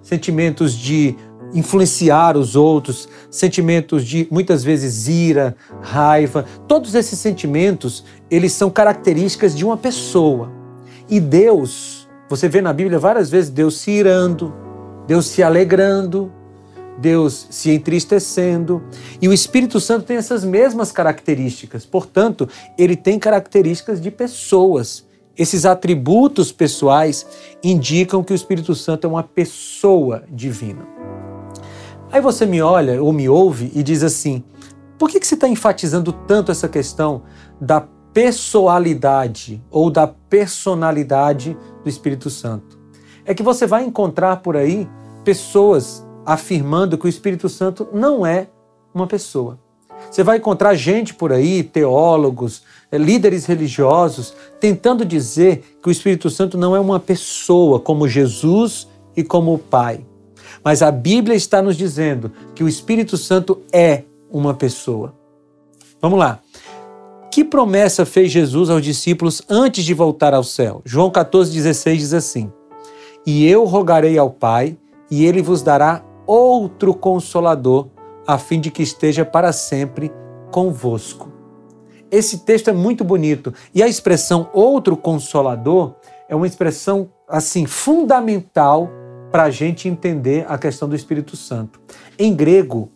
sentimentos 0.03 0.75
de 0.75 1.17
influenciar 1.55 2.37
os 2.37 2.57
outros, 2.57 3.09
sentimentos 3.31 4.05
de 4.05 4.27
muitas 4.31 4.65
vezes 4.65 5.09
ira, 5.09 5.57
raiva, 5.81 6.45
todos 6.67 6.95
esses 6.95 7.19
sentimentos, 7.19 8.05
eles 8.31 8.53
são 8.53 8.69
características 8.69 9.57
de 9.57 9.65
uma 9.65 9.77
pessoa. 9.77 10.51
E 11.09 11.21
Deus, 11.21 12.09
você 12.29 12.49
vê 12.49 12.61
na 12.61 12.73
Bíblia 12.73 12.99
várias 12.99 13.31
vezes 13.31 13.51
Deus 13.51 13.79
se 13.79 13.91
irando, 13.91 14.53
Deus 15.07 15.27
se 15.27 15.43
alegrando, 15.43 16.33
Deus 16.99 17.47
se 17.51 17.71
entristecendo. 17.71 18.83
E 19.21 19.29
o 19.29 19.33
Espírito 19.33 19.81
Santo 19.81 20.05
tem 20.05 20.17
essas 20.17 20.45
mesmas 20.45 20.91
características. 20.93 21.85
Portanto, 21.85 22.49
ele 22.79 22.97
tem 22.97 23.19
características 23.19 24.01
de 24.01 24.11
pessoas. 24.11 25.07
Esses 25.37 25.67
atributos 25.67 26.51
pessoais 26.51 27.27
indicam 27.63 28.25
que 28.25 28.33
o 28.33 28.35
Espírito 28.35 28.75
Santo 28.75 29.07
é 29.07 29.11
uma 29.11 29.23
pessoa 29.23 30.25
divina. 30.31 30.87
Aí 32.11 32.21
você 32.21 32.47
me 32.47 32.63
olha 32.63 33.03
ou 33.03 33.13
me 33.13 33.29
ouve 33.29 33.71
e 33.75 33.83
diz 33.83 34.03
assim: 34.03 34.43
por 34.99 35.11
que, 35.11 35.21
que 35.21 35.27
você 35.27 35.35
está 35.35 35.47
enfatizando 35.47 36.13
tanto 36.13 36.51
essa 36.51 36.69
questão 36.69 37.23
da 37.61 37.83
pessoalidade 38.15 39.63
ou 39.71 39.91
da 39.91 40.07
personalidade 40.07 41.57
do 41.83 41.89
Espírito 41.89 42.31
Santo? 42.31 42.79
É 43.25 43.35
que 43.35 43.43
você 43.43 43.67
vai 43.67 43.85
encontrar 43.85 44.37
por 44.37 44.57
aí 44.57 44.89
pessoas 45.25 46.06
afirmando 46.27 46.99
que 46.99 47.07
o 47.07 47.09
Espírito 47.09 47.49
Santo 47.49 47.89
não 47.93 48.27
é 48.27 48.49
uma 48.93 49.07
pessoa. 49.07 49.59
Você 50.11 50.23
vai 50.23 50.39
encontrar 50.39 50.75
gente 50.75 51.15
por 51.15 51.33
aí, 51.33 51.63
teólogos, 51.63 52.63
eh, 52.91 52.99
líderes 52.99 53.47
religiosos, 53.47 54.35
tentando 54.61 55.05
dizer 55.05 55.79
que 55.83 55.89
o 55.89 55.93
Espírito 55.93 56.29
Santo 56.29 56.59
não 56.59 56.77
é 56.77 56.81
uma 56.81 57.01
pessoa 57.01 57.81
como 57.81 58.09
Jesus 58.09 58.89
e 59.17 59.23
como 59.23 59.55
o 59.55 59.59
Pai. 59.59 60.01
Mas 60.63 60.83
a 60.83 60.91
Bíblia 60.91 61.37
está 61.37 61.63
nos 61.63 61.77
dizendo 61.77 62.33
que 62.55 62.65
o 62.65 62.69
Espírito 62.69 63.17
Santo 63.17 63.63
é 63.73 64.03
uma 64.31 64.55
pessoa. 64.55 65.15
Vamos 66.01 66.19
lá. 66.19 66.41
Que 67.31 67.45
promessa 67.45 68.07
fez 68.07 68.31
Jesus 68.31 68.71
aos 68.71 68.83
discípulos 68.83 69.43
antes 69.49 69.85
de 69.85 69.93
voltar 69.93 70.33
ao 70.33 70.45
céu? 70.45 70.83
João 70.85 71.11
14,16 71.11 71.97
diz 71.97 72.15
assim: 72.15 72.51
E 73.27 73.47
eu 73.47 73.65
rogarei 73.65 74.17
ao 74.17 74.31
Pai, 74.31 74.77
e 75.11 75.25
ele 75.25 75.43
vos 75.43 75.63
dará 75.63 76.03
outro 76.27 76.95
consolador, 76.95 77.89
a 78.27 78.39
fim 78.39 78.61
de 78.61 78.71
que 78.71 78.83
esteja 78.83 79.25
para 79.25 79.53
sempre 79.53 80.13
convosco. 80.51 81.33
Esse 82.11 82.39
texto 82.39 82.69
é 82.69 82.73
muito 82.73 83.05
bonito 83.05 83.53
e 83.75 83.83
a 83.83 83.89
expressão 83.89 84.49
outro 84.53 84.97
consolador 84.97 85.95
é 86.29 86.35
uma 86.35 86.47
expressão 86.47 87.11
assim 87.29 87.67
fundamental 87.67 88.89
para 89.31 89.45
a 89.45 89.51
gente 89.51 89.89
entender 89.89 90.47
a 90.49 90.57
questão 90.57 90.89
do 90.89 90.95
Espírito 90.95 91.37
Santo. 91.37 91.81
Em 92.19 92.35
grego, 92.35 92.91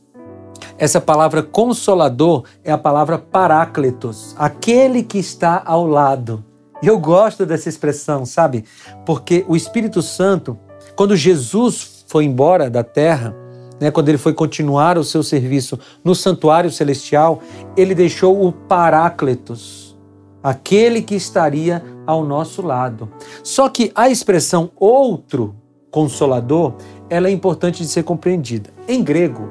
essa 0.79 1.01
palavra 1.01 1.43
consolador 1.43 2.45
é 2.65 2.73
a 2.73 2.79
palavra 2.79 3.19
parácletos, 3.19 4.35
aquele 4.39 5.03
que 5.03 5.19
está 5.19 5.63
ao 5.65 5.87
lado. 5.87 6.45
E 6.83 6.87
eu 6.87 6.99
gosto 6.99 7.45
dessa 7.45 7.69
expressão, 7.69 8.25
sabe? 8.25 8.65
Porque 9.05 9.45
o 9.47 9.55
Espírito 9.55 10.01
Santo, 10.01 10.59
quando 10.97 11.15
Jesus 11.17 12.00
foi 12.11 12.25
embora 12.25 12.69
da 12.69 12.83
terra, 12.83 13.33
né, 13.81 13.89
quando 13.89 14.09
ele 14.09 14.19
foi 14.19 14.35
continuar 14.35 14.99
o 14.99 15.05
seu 15.05 15.23
serviço 15.23 15.79
no 16.03 16.13
santuário 16.13 16.69
celestial, 16.69 17.41
ele 17.77 17.95
deixou 17.95 18.45
o 18.45 18.51
Paráclitos, 18.51 19.97
aquele 20.43 21.03
que 21.03 21.15
estaria 21.15 21.81
ao 22.05 22.25
nosso 22.25 22.63
lado. 22.63 23.09
Só 23.45 23.69
que 23.69 23.93
a 23.95 24.11
expressão 24.11 24.73
outro 24.75 25.55
consolador, 25.89 26.75
ela 27.09 27.29
é 27.29 27.31
importante 27.31 27.81
de 27.81 27.89
ser 27.89 28.03
compreendida. 28.03 28.71
Em 28.89 29.05
grego, 29.05 29.49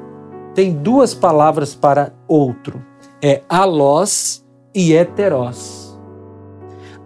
tem 0.54 0.74
duas 0.74 1.14
palavras 1.14 1.74
para 1.74 2.12
outro: 2.28 2.84
é 3.22 3.40
alós 3.48 4.44
e 4.74 4.92
heterós. 4.92 5.98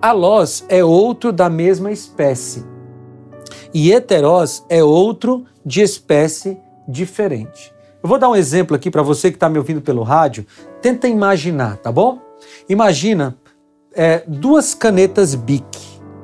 Alós 0.02 0.64
é 0.68 0.84
outro 0.84 1.32
da 1.32 1.49
mesma 1.49 1.92
espécie 1.92 2.74
e 3.75 3.93
heterós 3.93 4.64
é 4.69 4.85
outro 4.85 5.45
de 5.66 5.83
espécie 5.83 6.57
diferente. 6.87 7.75
Eu 8.00 8.09
vou 8.09 8.19
dar 8.19 8.28
um 8.28 8.37
exemplo 8.37 8.76
aqui 8.76 8.90
para 8.90 9.02
você 9.02 9.31
que 9.31 9.37
está 9.37 9.49
me 9.49 9.59
ouvindo 9.59 9.81
pelo 9.81 10.02
rádio. 10.02 10.47
Tenta 10.81 11.09
imaginar, 11.09 11.78
tá 11.78 11.90
bom? 11.90 12.21
Imagina 12.69 13.37
é, 13.93 14.23
duas 14.28 14.75
canetas 14.75 15.35
Bic. 15.35 15.64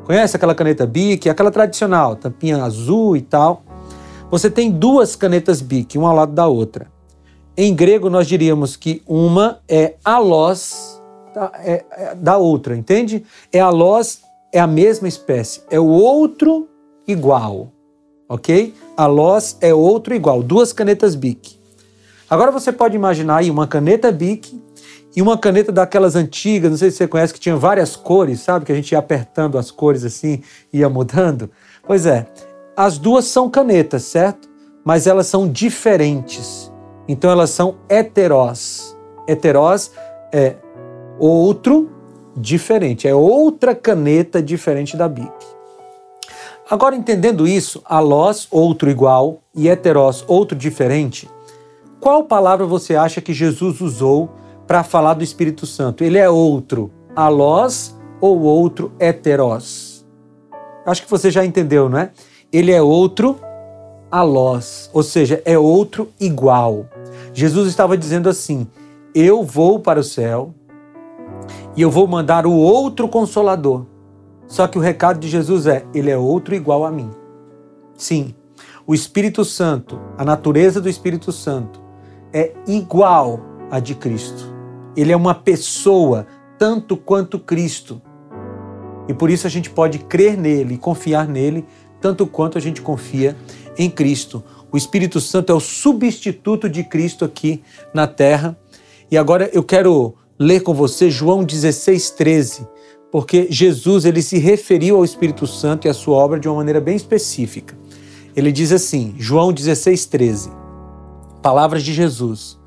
Conhece 0.04 0.36
aquela 0.36 0.54
caneta 0.54 0.86
Bic? 0.86 1.28
Aquela 1.28 1.50
tradicional, 1.50 2.14
tampinha 2.14 2.62
azul 2.62 3.16
e 3.16 3.22
tal. 3.22 3.64
Você 4.30 4.48
tem 4.48 4.70
duas 4.70 5.16
canetas 5.16 5.60
Bic, 5.60 5.98
uma 5.98 6.10
ao 6.10 6.16
lado 6.16 6.32
da 6.32 6.46
outra. 6.46 6.86
Em 7.56 7.74
grego, 7.74 8.08
nós 8.08 8.28
diríamos 8.28 8.76
que 8.76 9.02
uma 9.06 9.60
é 9.68 9.96
alós 10.04 11.02
da, 11.34 11.52
é, 11.56 11.84
é, 11.90 12.14
da 12.14 12.36
outra, 12.36 12.76
entende? 12.76 13.24
É 13.52 13.58
alós, 13.58 14.22
é 14.52 14.60
a 14.60 14.66
mesma 14.66 15.08
espécie, 15.08 15.62
é 15.70 15.80
o 15.80 15.86
outro 15.86 16.69
igual, 17.10 17.72
ok? 18.28 18.74
Alós 18.96 19.56
é 19.60 19.74
outro 19.74 20.14
igual, 20.14 20.42
duas 20.42 20.72
canetas 20.72 21.14
Bic. 21.14 21.58
Agora 22.28 22.50
você 22.50 22.70
pode 22.70 22.94
imaginar 22.94 23.38
aí 23.38 23.50
uma 23.50 23.66
caneta 23.66 24.12
Bic 24.12 24.60
e 25.16 25.20
uma 25.20 25.36
caneta 25.36 25.72
daquelas 25.72 26.14
antigas, 26.14 26.70
não 26.70 26.78
sei 26.78 26.90
se 26.90 26.98
você 26.98 27.08
conhece, 27.08 27.34
que 27.34 27.40
tinha 27.40 27.56
várias 27.56 27.96
cores, 27.96 28.40
sabe? 28.40 28.64
Que 28.64 28.72
a 28.72 28.74
gente 28.74 28.92
ia 28.92 28.98
apertando 28.98 29.58
as 29.58 29.70
cores 29.70 30.04
assim, 30.04 30.42
ia 30.72 30.88
mudando. 30.88 31.50
Pois 31.84 32.06
é, 32.06 32.26
as 32.76 32.98
duas 32.98 33.24
são 33.24 33.50
canetas, 33.50 34.04
certo? 34.04 34.48
Mas 34.84 35.06
elas 35.06 35.26
são 35.26 35.48
diferentes. 35.48 36.72
Então 37.08 37.30
elas 37.30 37.50
são 37.50 37.78
heterós. 37.88 38.96
Heterós 39.26 39.90
é 40.32 40.54
outro 41.18 41.90
diferente, 42.36 43.08
é 43.08 43.14
outra 43.14 43.74
caneta 43.74 44.40
diferente 44.40 44.96
da 44.96 45.08
Bic. 45.08 45.30
Agora, 46.70 46.94
entendendo 46.94 47.48
isso, 47.48 47.82
alós, 47.84 48.46
outro 48.48 48.88
igual, 48.88 49.40
e 49.52 49.68
heterós, 49.68 50.24
outro 50.28 50.56
diferente, 50.56 51.28
qual 51.98 52.22
palavra 52.22 52.64
você 52.64 52.94
acha 52.94 53.20
que 53.20 53.34
Jesus 53.34 53.80
usou 53.80 54.30
para 54.68 54.84
falar 54.84 55.14
do 55.14 55.24
Espírito 55.24 55.66
Santo? 55.66 56.04
Ele 56.04 56.16
é 56.16 56.30
outro 56.30 56.92
alós 57.16 57.92
ou 58.20 58.38
outro 58.42 58.92
heterós? 59.00 60.06
Acho 60.86 61.02
que 61.02 61.10
você 61.10 61.28
já 61.28 61.44
entendeu, 61.44 61.88
não 61.88 61.98
é? 61.98 62.12
Ele 62.52 62.70
é 62.70 62.80
outro 62.80 63.36
alós, 64.08 64.88
ou 64.92 65.02
seja, 65.02 65.42
é 65.44 65.58
outro 65.58 66.08
igual. 66.20 66.86
Jesus 67.34 67.68
estava 67.68 67.98
dizendo 67.98 68.28
assim: 68.28 68.64
Eu 69.12 69.42
vou 69.42 69.80
para 69.80 69.98
o 69.98 70.04
céu 70.04 70.54
e 71.76 71.82
eu 71.82 71.90
vou 71.90 72.06
mandar 72.06 72.46
o 72.46 72.52
outro 72.52 73.08
consolador. 73.08 73.89
Só 74.50 74.66
que 74.66 74.76
o 74.76 74.80
recado 74.80 75.20
de 75.20 75.28
Jesus 75.28 75.68
é: 75.68 75.86
Ele 75.94 76.10
é 76.10 76.18
outro 76.18 76.54
igual 76.56 76.84
a 76.84 76.90
mim. 76.90 77.08
Sim, 77.94 78.34
o 78.84 78.92
Espírito 78.92 79.44
Santo, 79.44 79.98
a 80.18 80.24
natureza 80.24 80.80
do 80.80 80.88
Espírito 80.88 81.30
Santo, 81.30 81.80
é 82.32 82.52
igual 82.66 83.40
à 83.70 83.78
de 83.78 83.94
Cristo. 83.94 84.52
Ele 84.96 85.12
é 85.12 85.16
uma 85.16 85.36
pessoa 85.36 86.26
tanto 86.58 86.96
quanto 86.96 87.38
Cristo. 87.38 88.02
E 89.08 89.14
por 89.14 89.30
isso 89.30 89.46
a 89.46 89.50
gente 89.50 89.70
pode 89.70 90.00
crer 90.00 90.36
nele 90.36 90.76
confiar 90.76 91.28
nele 91.28 91.64
tanto 92.00 92.26
quanto 92.26 92.58
a 92.58 92.60
gente 92.60 92.82
confia 92.82 93.36
em 93.78 93.88
Cristo. 93.88 94.42
O 94.72 94.76
Espírito 94.76 95.20
Santo 95.20 95.52
é 95.52 95.54
o 95.54 95.60
substituto 95.60 96.68
de 96.68 96.82
Cristo 96.82 97.24
aqui 97.24 97.62
na 97.94 98.06
terra. 98.06 98.58
E 99.10 99.16
agora 99.16 99.48
eu 99.52 99.62
quero 99.62 100.14
ler 100.38 100.60
com 100.60 100.74
você 100.74 101.10
João 101.10 101.44
16, 101.44 102.10
13, 102.10 102.66
porque 103.10 103.48
Jesus 103.50 104.04
ele 104.04 104.22
se 104.22 104.38
referiu 104.38 104.96
ao 104.96 105.04
Espírito 105.04 105.46
Santo 105.46 105.86
e 105.86 105.90
à 105.90 105.94
sua 105.94 106.16
obra 106.16 106.38
de 106.38 106.48
uma 106.48 106.56
maneira 106.56 106.80
bem 106.80 106.96
específica. 106.96 107.76
Ele 108.36 108.52
diz 108.52 108.72
assim, 108.72 109.14
João 109.18 109.52
16, 109.52 110.06
13, 110.06 110.50
palavras 111.42 111.82
de 111.82 111.92
Jesus. 111.92 112.58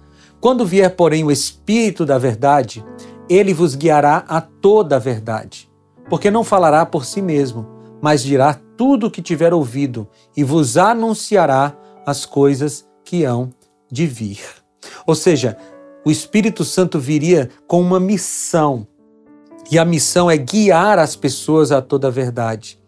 Quando 0.42 0.66
vier, 0.66 0.94
porém, 0.96 1.24
o 1.24 1.32
Espírito 1.32 2.06
da 2.06 2.18
verdade, 2.18 2.84
ele 3.30 3.54
vos 3.54 3.76
guiará 3.76 4.26
a 4.28 4.42
toda 4.42 4.98
a 4.98 5.00
verdade, 5.00 5.70
porque 6.10 6.30
não 6.30 6.44
falará 6.44 6.86
por 6.86 7.06
si 7.06 7.22
mesmo, 7.22 7.66
mas 8.02 8.22
dirá 8.22 8.60
tudo 8.76 9.08
o 9.08 9.12
que 9.12 9.22
tiver 9.22 9.54
ouvido 9.54 10.08
e 10.36 10.44
vos 10.44 10.76
anunciará 10.76 11.74
as 12.06 12.26
coisas 12.26 12.86
que 13.06 13.24
hão 13.24 13.50
de 13.90 14.06
vir. 14.06 14.42
Ou 15.08 15.16
seja, 15.16 15.58
o 16.04 16.12
Espírito 16.12 16.66
Santo 16.66 17.00
viria 17.00 17.50
com 17.66 17.80
uma 17.80 18.00
missão. 18.00 18.86
E 19.72 19.79
a 19.79 19.86
missão 19.86 20.29
é 20.29 20.38
guiar 20.38 21.00
as 21.00 21.15
pessoas 21.15 21.72
a 21.72 21.82
toda 21.82 22.08
a 22.08 22.12
verdade. 22.12 22.79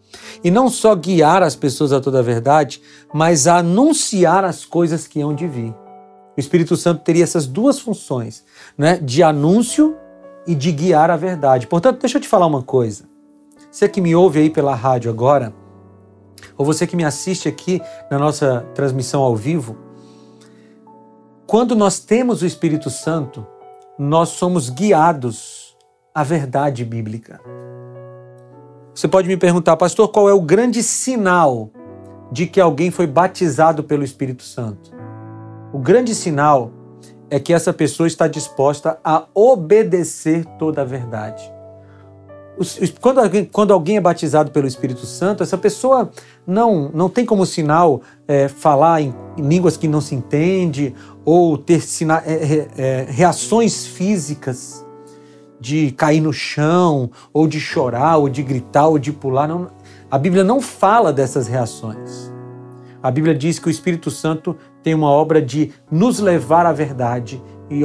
E 0.42 0.50
não 0.50 0.68
só 0.68 0.94
guiar 0.94 1.42
as 1.42 1.56
pessoas 1.56 1.92
a 1.92 2.00
toda 2.00 2.20
a 2.20 2.22
verdade, 2.22 2.80
mas 3.12 3.46
anunciar 3.46 4.44
as 4.44 4.64
coisas 4.64 5.06
que 5.06 5.20
hão 5.20 5.34
de 5.34 5.46
vir. 5.46 5.74
O 6.36 6.40
Espírito 6.40 6.76
Santo 6.76 7.02
teria 7.02 7.24
essas 7.24 7.46
duas 7.46 7.80
funções, 7.80 8.44
né? 8.76 8.98
de 8.98 9.22
anúncio 9.22 9.96
e 10.46 10.54
de 10.54 10.70
guiar 10.70 11.10
a 11.10 11.16
verdade. 11.16 11.66
Portanto, 11.66 12.00
deixa 12.00 12.18
eu 12.18 12.22
te 12.22 12.28
falar 12.28 12.46
uma 12.46 12.62
coisa. 12.62 13.04
Você 13.70 13.88
que 13.88 14.00
me 14.00 14.14
ouve 14.14 14.40
aí 14.40 14.50
pela 14.50 14.74
rádio 14.74 15.10
agora, 15.10 15.52
ou 16.56 16.64
você 16.64 16.86
que 16.86 16.96
me 16.96 17.04
assiste 17.04 17.48
aqui 17.48 17.80
na 18.10 18.18
nossa 18.18 18.66
transmissão 18.74 19.22
ao 19.22 19.34
vivo, 19.34 19.76
quando 21.46 21.74
nós 21.74 21.98
temos 21.98 22.42
o 22.42 22.46
Espírito 22.46 22.90
Santo, 22.90 23.46
nós 23.98 24.30
somos 24.30 24.68
guiados 24.68 25.65
à 26.16 26.22
verdade 26.22 26.82
bíblica. 26.82 27.38
Você 28.94 29.06
pode 29.06 29.28
me 29.28 29.36
perguntar, 29.36 29.76
pastor, 29.76 30.08
qual 30.08 30.30
é 30.30 30.32
o 30.32 30.40
grande 30.40 30.82
sinal 30.82 31.68
de 32.32 32.46
que 32.46 32.58
alguém 32.58 32.90
foi 32.90 33.06
batizado 33.06 33.84
pelo 33.84 34.02
Espírito 34.02 34.42
Santo? 34.42 34.92
O 35.74 35.78
grande 35.78 36.14
sinal 36.14 36.72
é 37.28 37.38
que 37.38 37.52
essa 37.52 37.70
pessoa 37.70 38.06
está 38.06 38.26
disposta 38.26 38.98
a 39.04 39.26
obedecer 39.34 40.46
toda 40.58 40.80
a 40.80 40.84
verdade. 40.86 41.52
Quando 42.98 43.20
alguém, 43.20 43.44
quando 43.44 43.74
alguém 43.74 43.98
é 43.98 44.00
batizado 44.00 44.50
pelo 44.50 44.66
Espírito 44.66 45.04
Santo, 45.04 45.42
essa 45.42 45.58
pessoa 45.58 46.10
não, 46.46 46.90
não 46.94 47.10
tem 47.10 47.26
como 47.26 47.44
sinal 47.44 48.00
é, 48.26 48.48
falar 48.48 49.02
em, 49.02 49.14
em, 49.36 49.46
línguas 49.46 49.76
que 49.76 49.86
não 49.86 50.00
se 50.00 50.14
entende 50.14 50.94
ou 51.26 51.58
ter 51.58 51.82
sina, 51.82 52.22
é, 52.24 52.68
é, 52.78 53.06
reações 53.06 53.86
físicas 53.86 54.85
de 55.60 55.90
cair 55.92 56.20
no 56.20 56.32
chão, 56.32 57.10
ou 57.32 57.46
de 57.46 57.60
chorar, 57.60 58.18
ou 58.18 58.28
de 58.28 58.42
gritar, 58.42 58.88
ou 58.88 58.98
de 58.98 59.12
pular. 59.12 59.48
Não, 59.48 59.70
a 60.10 60.18
Bíblia 60.18 60.44
não 60.44 60.60
fala 60.60 61.12
dessas 61.12 61.48
reações. 61.48 62.32
A 63.02 63.10
Bíblia 63.10 63.34
diz 63.34 63.58
que 63.58 63.68
o 63.68 63.70
Espírito 63.70 64.10
Santo 64.10 64.56
tem 64.82 64.94
uma 64.94 65.10
obra 65.10 65.40
de 65.40 65.72
nos 65.90 66.18
levar 66.18 66.66
à 66.66 66.72
verdade 66.72 67.42
e 67.70 67.80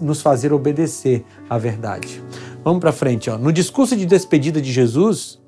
nos 0.00 0.22
fazer 0.22 0.52
obedecer 0.52 1.24
à 1.48 1.58
verdade. 1.58 2.22
Vamos 2.64 2.80
para 2.80 2.92
frente. 2.92 3.30
Ó. 3.30 3.38
No 3.38 3.52
discurso 3.52 3.96
de 3.96 4.04
despedida 4.04 4.60
de 4.60 4.72
Jesus, 4.72 5.40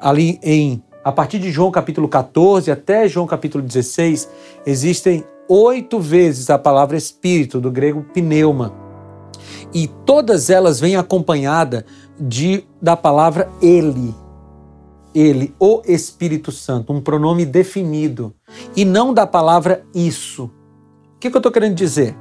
ali 0.00 0.38
em 0.42 0.82
a 1.04 1.12
partir 1.12 1.38
de 1.38 1.50
João 1.50 1.70
capítulo 1.70 2.06
14 2.06 2.70
até 2.70 3.08
João 3.08 3.26
capítulo 3.26 3.64
16, 3.64 4.28
existem 4.66 5.24
oito 5.48 5.98
vezes 5.98 6.50
a 6.50 6.58
palavra 6.58 6.96
espírito, 6.96 7.60
do 7.60 7.70
grego 7.70 8.04
pneuma. 8.12 8.87
E 9.72 9.86
todas 9.86 10.50
elas 10.50 10.80
vêm 10.80 10.96
acompanhada 10.96 11.84
de 12.18 12.64
da 12.80 12.96
palavra 12.96 13.50
ele. 13.60 14.14
Ele, 15.14 15.54
o 15.58 15.82
Espírito 15.86 16.52
Santo, 16.52 16.92
um 16.92 17.00
pronome 17.00 17.44
definido, 17.44 18.34
e 18.76 18.84
não 18.84 19.12
da 19.12 19.26
palavra 19.26 19.84
isso. 19.94 20.44
O 20.44 21.18
que, 21.18 21.30
que 21.30 21.36
eu 21.36 21.40
estou 21.40 21.50
querendo 21.50 21.74
dizer? 21.74 22.14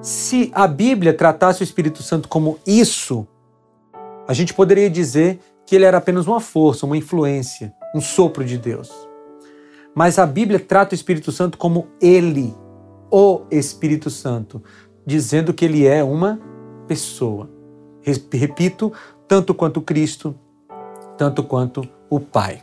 Se 0.00 0.50
a 0.54 0.66
Bíblia 0.66 1.12
tratasse 1.12 1.62
o 1.62 1.64
Espírito 1.64 2.02
Santo 2.02 2.28
como 2.28 2.58
isso, 2.66 3.26
a 4.26 4.32
gente 4.32 4.54
poderia 4.54 4.88
dizer 4.88 5.40
que 5.66 5.76
ele 5.76 5.84
era 5.84 5.98
apenas 5.98 6.26
uma 6.26 6.40
força, 6.40 6.86
uma 6.86 6.96
influência, 6.96 7.74
um 7.94 8.00
sopro 8.00 8.44
de 8.44 8.56
Deus. 8.56 8.90
Mas 9.94 10.18
a 10.18 10.26
Bíblia 10.26 10.58
trata 10.58 10.94
o 10.94 10.94
Espírito 10.94 11.30
Santo 11.32 11.58
como 11.58 11.88
ele, 12.00 12.54
o 13.10 13.42
Espírito 13.50 14.08
Santo, 14.08 14.62
dizendo 15.10 15.52
que 15.52 15.64
ele 15.64 15.86
é 15.86 16.04
uma 16.04 16.40
pessoa. 16.86 17.50
Repito, 18.32 18.92
tanto 19.26 19.52
quanto 19.52 19.82
Cristo, 19.82 20.34
tanto 21.18 21.42
quanto 21.42 21.86
o 22.08 22.20
Pai. 22.20 22.62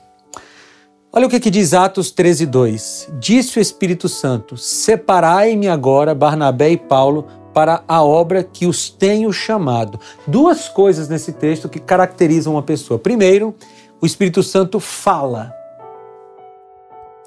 Olha 1.12 1.27
o 1.27 1.30
que, 1.30 1.39
que 1.39 1.50
diz 1.50 1.74
Atos 1.74 2.10
13, 2.12 2.46
2. 2.46 3.10
Disse 3.20 3.60
o 3.60 3.62
Espírito 3.62 4.08
Santo: 4.08 4.56
Separai-me 4.56 5.68
agora, 5.68 6.16
Barnabé 6.16 6.72
e 6.72 6.77
Paulo, 6.77 7.27
para 7.54 7.84
a 7.88 8.04
obra 8.04 8.44
que 8.44 8.66
os 8.66 8.89
tenho 8.89 9.32
chamado. 9.34 10.00
Duas 10.25 10.70
coisas 10.70 11.10
nesse 11.10 11.34
texto 11.34 11.68
que 11.68 11.80
caracterizam 11.80 12.54
uma 12.54 12.63
pessoa. 12.63 12.98
Primeiro, 12.98 13.54
o 14.00 14.06
Espírito 14.06 14.42
Santo 14.42 14.80
fala. 14.80 15.54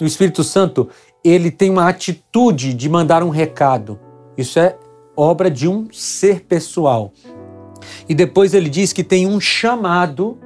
O 0.01 0.05
Espírito 0.05 0.43
Santo, 0.43 0.89
ele 1.23 1.51
tem 1.51 1.69
uma 1.69 1.89
atitude 1.89 2.73
de 2.73 2.89
mandar 2.89 3.23
um 3.23 3.29
recado. 3.29 3.99
Isso 4.37 4.59
é 4.59 4.77
obra 5.17 5.51
de 5.51 5.69
um 5.69 5.89
ser 5.93 6.43
pessoal. 6.43 7.13
E 8.09 8.15
depois 8.15 8.55
ele 8.55 8.69
diz 8.69 8.93
que 8.93 9.05
tem 9.05 9.27
um 9.27 9.41
chamado 9.41 10.39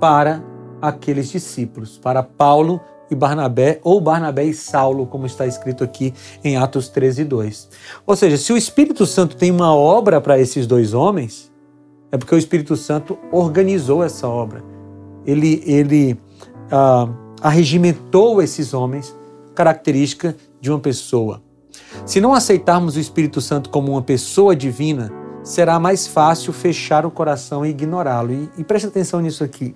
para 0.00 0.42
aqueles 0.80 1.30
discípulos, 1.30 1.98
para 1.98 2.22
Paulo 2.22 2.80
e 3.10 3.14
Barnabé, 3.14 3.78
ou 3.84 4.00
Barnabé 4.00 4.44
e 4.44 4.54
Saulo, 4.54 5.06
como 5.06 5.26
está 5.26 5.46
escrito 5.46 5.84
aqui 5.84 6.12
em 6.42 6.56
Atos 6.56 6.88
13, 6.88 7.24
2. 7.24 7.68
Ou 8.06 8.16
seja, 8.16 8.36
se 8.36 8.52
o 8.52 8.56
Espírito 8.56 9.06
Santo 9.06 9.36
tem 9.36 9.50
uma 9.50 9.74
obra 9.74 10.20
para 10.20 10.38
esses 10.38 10.66
dois 10.66 10.94
homens, 10.94 11.52
é 12.10 12.18
porque 12.18 12.34
o 12.34 12.38
Espírito 12.38 12.76
Santo 12.76 13.18
organizou 13.30 14.02
essa 14.02 14.26
obra. 14.28 14.62
Ele, 15.24 15.62
ele 15.64 16.18
ah, 16.70 17.08
arregimentou 17.40 18.42
esses 18.42 18.74
homens, 18.74 19.14
característica 19.54 20.36
de 20.60 20.70
uma 20.70 20.80
pessoa. 20.80 21.42
Se 22.04 22.20
não 22.20 22.34
aceitarmos 22.34 22.96
o 22.96 23.00
Espírito 23.00 23.40
Santo 23.40 23.70
como 23.70 23.92
uma 23.92 24.02
pessoa 24.02 24.54
divina, 24.56 25.12
será 25.42 25.78
mais 25.78 26.06
fácil 26.06 26.52
fechar 26.52 27.04
o 27.04 27.10
coração 27.10 27.64
e 27.64 27.70
ignorá-lo. 27.70 28.32
E, 28.32 28.50
e 28.58 28.64
preste 28.64 28.86
atenção 28.86 29.20
nisso 29.20 29.42
aqui. 29.44 29.74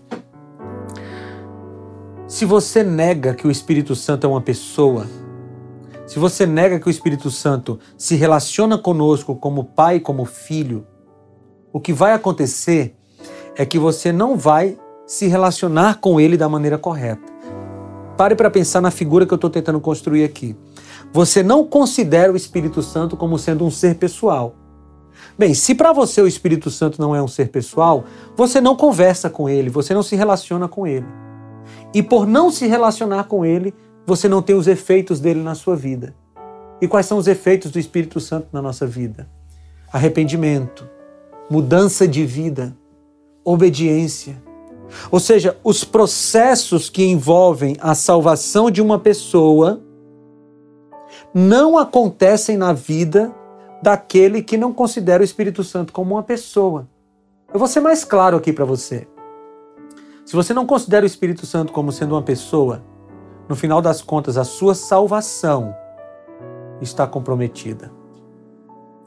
Se 2.27 2.45
você 2.45 2.83
nega 2.83 3.35
que 3.35 3.47
o 3.47 3.51
Espírito 3.51 3.95
Santo 3.95 4.27
é 4.27 4.31
uma 4.31 4.41
pessoa, 4.41 5.07
se 6.07 6.19
você 6.19 6.47
nega 6.47 6.79
que 6.79 6.89
o 6.89 6.91
Espírito 6.91 7.31
Santo 7.31 7.79
se 7.97 8.17
relaciona 8.17 8.77
conosco 8.79 9.35
como 9.37 9.65
pai, 9.65 10.01
como 10.01 10.25
filho, 10.25 10.87
o 11.73 11.81
que 11.81 11.93
vai 11.93 12.13
acontecer 12.13 12.97
é 13.57 13.65
que 13.65 13.79
você 13.79 14.13
não 14.13 14.37
vai 14.37 14.79
se 15.07 15.27
relacionar 15.27 16.01
com 16.01 16.21
ele 16.21 16.37
da 16.37 16.49
maneira 16.49 16.79
correta. 16.79 17.33
Pare 18.17 18.35
para 18.35 18.51
pensar 18.51 18.81
na 18.81 18.91
figura 18.91 19.27
que 19.27 19.33
eu 19.33 19.37
estou 19.37 19.51
tentando 19.51 19.81
construir 19.81 20.25
aqui. 20.25 20.57
Você 21.13 21.43
não 21.43 21.65
considera 21.65 22.33
o 22.33 22.37
Espírito 22.37 22.83
Santo 22.83 23.17
como 23.17 23.39
sendo 23.39 23.65
um 23.65 23.71
ser 23.71 23.97
pessoal. 23.97 24.55
Bem, 25.39 25.55
se 25.55 25.75
para 25.75 25.93
você 25.93 26.21
o 26.21 26.27
Espírito 26.27 26.71
Santo 26.71 27.01
não 27.01 27.15
é 27.15 27.23
um 27.23 27.29
ser 27.29 27.49
pessoal, 27.49 28.05
você 28.37 28.61
não 28.61 28.77
conversa 28.77 29.31
com 29.31 29.49
ele, 29.49 29.71
você 29.71 29.95
não 29.95 30.03
se 30.03 30.17
relaciona 30.17 30.69
com 30.69 30.87
ele. 30.87 31.07
E 31.95 32.03
por 32.03 32.27
não 32.27 32.51
se 32.51 32.67
relacionar 32.67 33.25
com 33.25 33.45
Ele, 33.45 33.75
você 34.07 34.29
não 34.29 34.43
tem 34.43 34.55
os 34.55 34.67
efeitos 34.67 35.21
dele 35.21 35.41
na 35.41 35.55
sua 35.55 35.77
vida. 35.77 36.15
E 36.81 36.87
quais 36.87 37.07
são 37.07 37.19
os 37.19 37.27
efeitos 37.27 37.71
do 37.71 37.79
Espírito 37.79 38.21
Santo 38.21 38.49
na 38.53 38.61
nossa 38.61 38.87
vida? 38.87 39.29
Arrependimento, 39.93 40.89
mudança 41.51 42.07
de 42.07 42.25
vida, 42.25 42.77
obediência. 43.45 44.43
Ou 45.11 45.19
seja, 45.19 45.57
os 45.65 45.85
processos 45.85 46.89
que 46.91 47.05
envolvem 47.05 47.77
a 47.81 47.95
salvação 47.95 48.71
de 48.71 48.83
uma 48.83 48.99
pessoa 48.99 49.83
não 51.39 51.77
acontecem 51.77 52.57
na 52.57 52.73
vida 52.73 53.31
daquele 53.83 54.43
que 54.43 54.57
não 54.57 54.73
considera 54.73 55.21
o 55.21 55.25
Espírito 55.25 55.63
Santo 55.63 55.93
como 55.93 56.15
uma 56.15 56.23
pessoa. 56.23 56.89
Eu 57.53 57.59
vou 57.59 57.69
ser 57.69 57.81
mais 57.81 58.07
claro 58.07 58.39
aqui 58.39 58.55
para 58.55 58.65
você. 58.65 59.07
Se 60.25 60.35
você 60.35 60.55
não 60.55 60.65
considera 60.65 61.05
o 61.05 61.07
Espírito 61.07 61.45
Santo 61.45 61.75
como 61.75 61.93
sendo 61.93 62.15
uma 62.15 62.23
pessoa, 62.23 62.83
no 63.51 63.55
final 63.55 63.83
das 63.83 64.01
contas, 64.01 64.39
a 64.39 64.45
sua 64.45 64.75
salvação 64.75 65.77
está 66.81 67.07
comprometida. 67.07 67.93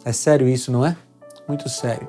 É 0.05 0.11
sério 0.11 0.47
isso, 0.47 0.71
não 0.71 0.85
é? 0.85 0.95
Muito 1.47 1.67
sério. 1.67 2.07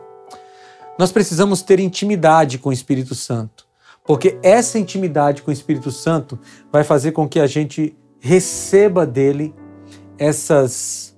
Nós 0.98 1.11
precisamos 1.11 1.62
ter 1.62 1.80
intimidade 1.80 2.59
com 2.59 2.68
o 2.68 2.74
Espírito 2.74 3.14
Santo, 3.14 3.66
porque 4.04 4.38
essa 4.42 4.78
intimidade 4.78 5.40
com 5.40 5.50
o 5.50 5.54
Espírito 5.54 5.90
Santo 5.90 6.38
vai 6.70 6.85
fazer 6.85 7.12
com 7.12 7.26
que 7.26 7.40
a 7.40 7.46
gente 7.46 7.96
receba 8.20 9.06
dele 9.06 9.54
essas, 10.20 11.16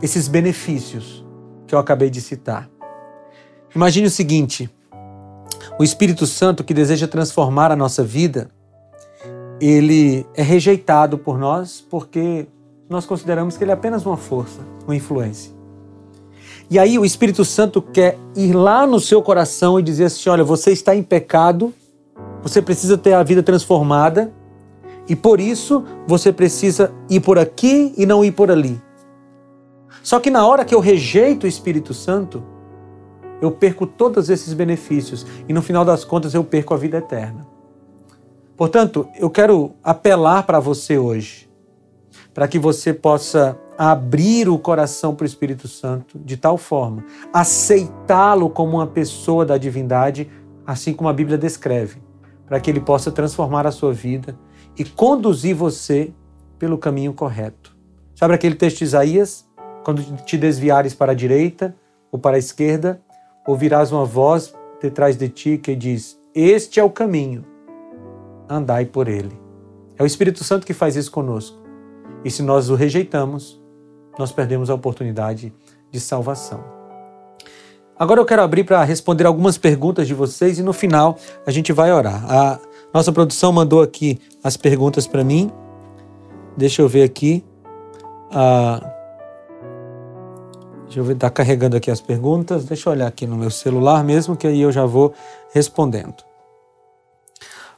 esses 0.00 0.26
benefícios 0.26 1.22
que 1.66 1.74
eu 1.74 1.78
acabei 1.78 2.08
de 2.08 2.22
citar. 2.22 2.68
Imagine 3.76 4.06
o 4.06 4.10
seguinte: 4.10 4.70
o 5.78 5.84
Espírito 5.84 6.26
Santo 6.26 6.64
que 6.64 6.72
deseja 6.72 7.06
transformar 7.06 7.70
a 7.70 7.76
nossa 7.76 8.02
vida, 8.02 8.50
ele 9.60 10.26
é 10.34 10.42
rejeitado 10.42 11.18
por 11.18 11.38
nós 11.38 11.84
porque 11.88 12.48
nós 12.88 13.04
consideramos 13.04 13.58
que 13.58 13.62
ele 13.62 13.70
é 13.70 13.74
apenas 13.74 14.06
uma 14.06 14.16
força, 14.16 14.60
uma 14.84 14.96
influência. 14.96 15.52
E 16.70 16.78
aí 16.78 16.98
o 16.98 17.04
Espírito 17.04 17.44
Santo 17.44 17.82
quer 17.82 18.16
ir 18.34 18.54
lá 18.54 18.86
no 18.86 18.98
seu 18.98 19.20
coração 19.20 19.78
e 19.78 19.82
dizer 19.82 20.04
assim: 20.04 20.30
olha, 20.30 20.42
você 20.42 20.72
está 20.72 20.96
em 20.96 21.02
pecado, 21.02 21.74
você 22.42 22.62
precisa 22.62 22.96
ter 22.96 23.12
a 23.12 23.22
vida 23.22 23.42
transformada, 23.42 24.32
e 25.10 25.16
por 25.16 25.40
isso 25.40 25.84
você 26.06 26.32
precisa 26.32 26.92
ir 27.10 27.18
por 27.18 27.36
aqui 27.36 27.92
e 27.96 28.06
não 28.06 28.24
ir 28.24 28.30
por 28.30 28.48
ali. 28.48 28.80
Só 30.04 30.20
que 30.20 30.30
na 30.30 30.46
hora 30.46 30.64
que 30.64 30.72
eu 30.72 30.78
rejeito 30.78 31.44
o 31.44 31.48
Espírito 31.48 31.92
Santo, 31.92 32.40
eu 33.42 33.50
perco 33.50 33.88
todos 33.88 34.30
esses 34.30 34.54
benefícios 34.54 35.26
e 35.48 35.52
no 35.52 35.62
final 35.62 35.84
das 35.84 36.04
contas 36.04 36.32
eu 36.32 36.44
perco 36.44 36.74
a 36.74 36.76
vida 36.76 36.98
eterna. 36.98 37.44
Portanto, 38.56 39.08
eu 39.18 39.28
quero 39.28 39.72
apelar 39.82 40.44
para 40.44 40.60
você 40.60 40.96
hoje, 40.96 41.50
para 42.32 42.46
que 42.46 42.58
você 42.58 42.94
possa 42.94 43.58
abrir 43.76 44.48
o 44.48 44.60
coração 44.60 45.16
para 45.16 45.24
o 45.24 45.26
Espírito 45.26 45.66
Santo 45.66 46.20
de 46.20 46.36
tal 46.36 46.56
forma, 46.56 47.04
aceitá-lo 47.32 48.48
como 48.48 48.76
uma 48.76 48.86
pessoa 48.86 49.44
da 49.44 49.58
divindade, 49.58 50.30
assim 50.64 50.92
como 50.92 51.08
a 51.08 51.12
Bíblia 51.12 51.36
descreve, 51.36 52.00
para 52.46 52.60
que 52.60 52.70
ele 52.70 52.80
possa 52.80 53.10
transformar 53.10 53.66
a 53.66 53.72
sua 53.72 53.92
vida 53.92 54.38
e 54.80 54.84
conduzir 54.84 55.54
você 55.54 56.10
pelo 56.58 56.78
caminho 56.78 57.12
correto. 57.12 57.76
Sabe 58.14 58.32
aquele 58.32 58.54
texto 58.54 58.78
de 58.78 58.84
Isaías? 58.84 59.46
Quando 59.84 60.02
te 60.24 60.38
desviares 60.38 60.94
para 60.94 61.12
a 61.12 61.14
direita 61.14 61.76
ou 62.10 62.18
para 62.18 62.36
a 62.36 62.38
esquerda, 62.38 62.98
ouvirás 63.46 63.92
uma 63.92 64.06
voz 64.06 64.54
detrás 64.80 65.18
de 65.18 65.28
ti 65.28 65.58
que 65.58 65.76
diz: 65.76 66.18
Este 66.34 66.80
é 66.80 66.82
o 66.82 66.88
caminho, 66.88 67.44
andai 68.48 68.86
por 68.86 69.06
ele. 69.06 69.38
É 69.98 70.02
o 70.02 70.06
Espírito 70.06 70.42
Santo 70.42 70.66
que 70.66 70.72
faz 70.72 70.96
isso 70.96 71.10
conosco. 71.10 71.58
E 72.24 72.30
se 72.30 72.42
nós 72.42 72.70
o 72.70 72.74
rejeitamos, 72.74 73.60
nós 74.18 74.32
perdemos 74.32 74.70
a 74.70 74.74
oportunidade 74.74 75.52
de 75.90 76.00
salvação. 76.00 76.64
Agora 77.98 78.18
eu 78.18 78.24
quero 78.24 78.40
abrir 78.40 78.64
para 78.64 78.82
responder 78.82 79.26
algumas 79.26 79.58
perguntas 79.58 80.06
de 80.06 80.14
vocês 80.14 80.58
e 80.58 80.62
no 80.62 80.72
final 80.72 81.18
a 81.46 81.50
gente 81.50 81.70
vai 81.70 81.92
orar. 81.92 82.24
A 82.26 82.58
nossa 82.92 83.12
produção 83.12 83.52
mandou 83.52 83.82
aqui 83.82 84.18
as 84.42 84.56
perguntas 84.56 85.06
para 85.06 85.22
mim. 85.22 85.50
Deixa 86.56 86.82
eu 86.82 86.88
ver 86.88 87.02
aqui. 87.02 87.44
Ah, 88.32 88.96
Deixa 90.90 90.98
eu 90.98 91.04
ver, 91.04 91.12
está 91.12 91.30
carregando 91.30 91.76
aqui 91.76 91.88
as 91.88 92.00
perguntas. 92.00 92.64
Deixa 92.64 92.88
eu 92.88 92.92
olhar 92.92 93.06
aqui 93.06 93.24
no 93.24 93.36
meu 93.36 93.48
celular 93.48 94.02
mesmo, 94.02 94.34
que 94.36 94.44
aí 94.44 94.60
eu 94.60 94.72
já 94.72 94.84
vou 94.84 95.14
respondendo. 95.54 96.16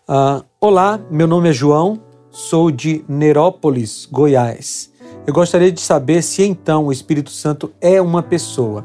Uh, 0.08 0.42
Olá, 0.58 0.98
meu 1.10 1.26
nome 1.26 1.50
é 1.50 1.52
João, 1.52 2.00
sou 2.30 2.70
de 2.70 3.04
Nerópolis, 3.06 4.08
Goiás. 4.10 4.90
Eu 5.26 5.34
gostaria 5.34 5.70
de 5.70 5.82
saber 5.82 6.22
se 6.22 6.42
então 6.42 6.86
o 6.86 6.92
Espírito 6.92 7.28
Santo 7.28 7.70
é 7.82 8.00
uma 8.00 8.22
pessoa. 8.22 8.82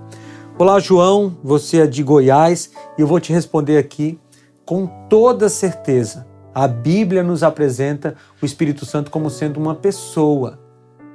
Olá, 0.60 0.78
João, 0.78 1.38
você 1.42 1.84
é 1.84 1.88
de 1.88 2.04
Goiás 2.04 2.72
e 2.98 3.02
eu 3.02 3.08
vou 3.08 3.22
te 3.22 3.32
responder 3.32 3.78
aqui 3.78 4.20
com 4.68 4.86
toda 5.08 5.48
certeza. 5.48 6.28
A 6.54 6.68
Bíblia 6.68 7.24
nos 7.24 7.42
apresenta 7.42 8.16
o 8.42 8.46
Espírito 8.46 8.86
Santo 8.86 9.10
como 9.10 9.30
sendo 9.30 9.58
uma 9.62 9.74
pessoa. 9.74 10.60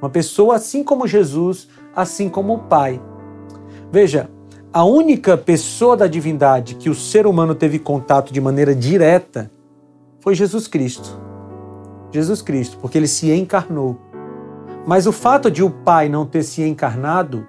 Uma 0.01 0.09
pessoa 0.09 0.57
assim 0.57 0.83
como 0.83 1.07
Jesus 1.07 1.69
assim 1.95 2.31
como 2.31 2.55
o 2.55 2.59
Pai. 2.61 2.99
Veja, 3.93 4.31
a 4.73 4.85
única 4.85 5.37
pessoa 5.37 5.95
da 5.95 6.07
divindade 6.07 6.77
que 6.77 6.89
o 6.89 6.95
ser 6.95 7.27
humano 7.27 7.55
teve 7.55 7.79
contato 7.79 8.33
de 8.33 8.41
maneira 8.41 8.75
direta 8.75 9.51
foi 10.19 10.35
Jesus 10.35 10.67
Cristo. 10.67 11.21
Jesus 12.11 12.41
Cristo, 12.41 12.79
porque 12.79 12.97
ele 12.97 13.07
se 13.07 13.31
encarnou. 13.31 13.99
Mas 14.87 15.07
o 15.07 15.13
fato 15.13 15.51
de 15.51 15.63
o 15.63 15.69
Pai 15.69 16.09
não 16.09 16.25
ter 16.25 16.43
se 16.43 16.63
encarnado 16.63 17.47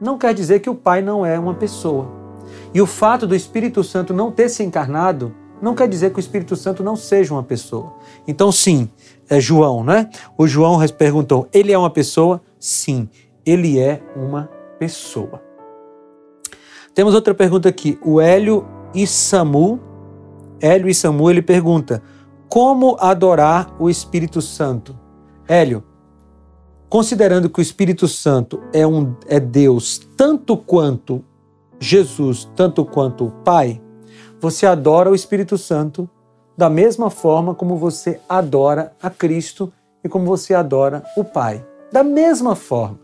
não 0.00 0.16
quer 0.16 0.32
dizer 0.32 0.60
que 0.60 0.70
o 0.70 0.74
Pai 0.74 1.02
não 1.02 1.26
é 1.26 1.38
uma 1.38 1.52
pessoa. 1.52 2.08
E 2.72 2.80
o 2.80 2.86
fato 2.86 3.26
do 3.26 3.36
Espírito 3.36 3.84
Santo 3.84 4.14
não 4.14 4.32
ter 4.32 4.48
se 4.48 4.62
encarnado 4.62 5.41
não 5.62 5.76
quer 5.76 5.88
dizer 5.88 6.10
que 6.10 6.18
o 6.18 6.20
Espírito 6.20 6.56
Santo 6.56 6.82
não 6.82 6.96
seja 6.96 7.32
uma 7.32 7.44
pessoa. 7.44 7.94
Então, 8.26 8.50
sim, 8.50 8.90
é 9.30 9.38
João, 9.38 9.84
né? 9.84 10.10
O 10.36 10.46
João 10.48 10.80
perguntou: 10.88 11.48
ele 11.52 11.70
é 11.70 11.78
uma 11.78 11.88
pessoa? 11.88 12.42
Sim, 12.58 13.08
ele 13.46 13.78
é 13.78 14.02
uma 14.16 14.50
pessoa. 14.78 15.40
Temos 16.92 17.14
outra 17.14 17.32
pergunta 17.32 17.68
aqui. 17.68 17.96
O 18.04 18.20
Hélio 18.20 18.66
e 18.92 19.06
Samu, 19.06 19.80
Hélio 20.60 20.88
e 20.88 20.94
Samu, 20.94 21.30
ele 21.30 21.40
pergunta: 21.40 22.02
como 22.48 22.96
adorar 22.98 23.72
o 23.78 23.88
Espírito 23.88 24.42
Santo? 24.42 24.98
Hélio, 25.46 25.84
considerando 26.88 27.48
que 27.48 27.60
o 27.60 27.62
Espírito 27.62 28.08
Santo 28.08 28.60
é, 28.72 28.84
um, 28.84 29.14
é 29.28 29.38
Deus 29.38 29.98
tanto 30.16 30.56
quanto 30.56 31.24
Jesus, 31.78 32.50
tanto 32.56 32.84
quanto 32.84 33.26
o 33.26 33.30
Pai, 33.30 33.80
você 34.42 34.66
adora 34.66 35.08
o 35.08 35.14
Espírito 35.14 35.56
Santo 35.56 36.10
da 36.58 36.68
mesma 36.68 37.10
forma 37.10 37.54
como 37.54 37.76
você 37.76 38.20
adora 38.28 38.92
a 39.00 39.08
Cristo 39.08 39.72
e 40.02 40.08
como 40.08 40.26
você 40.26 40.52
adora 40.52 41.04
o 41.16 41.22
Pai. 41.22 41.64
Da 41.92 42.02
mesma 42.02 42.56
forma. 42.56 42.98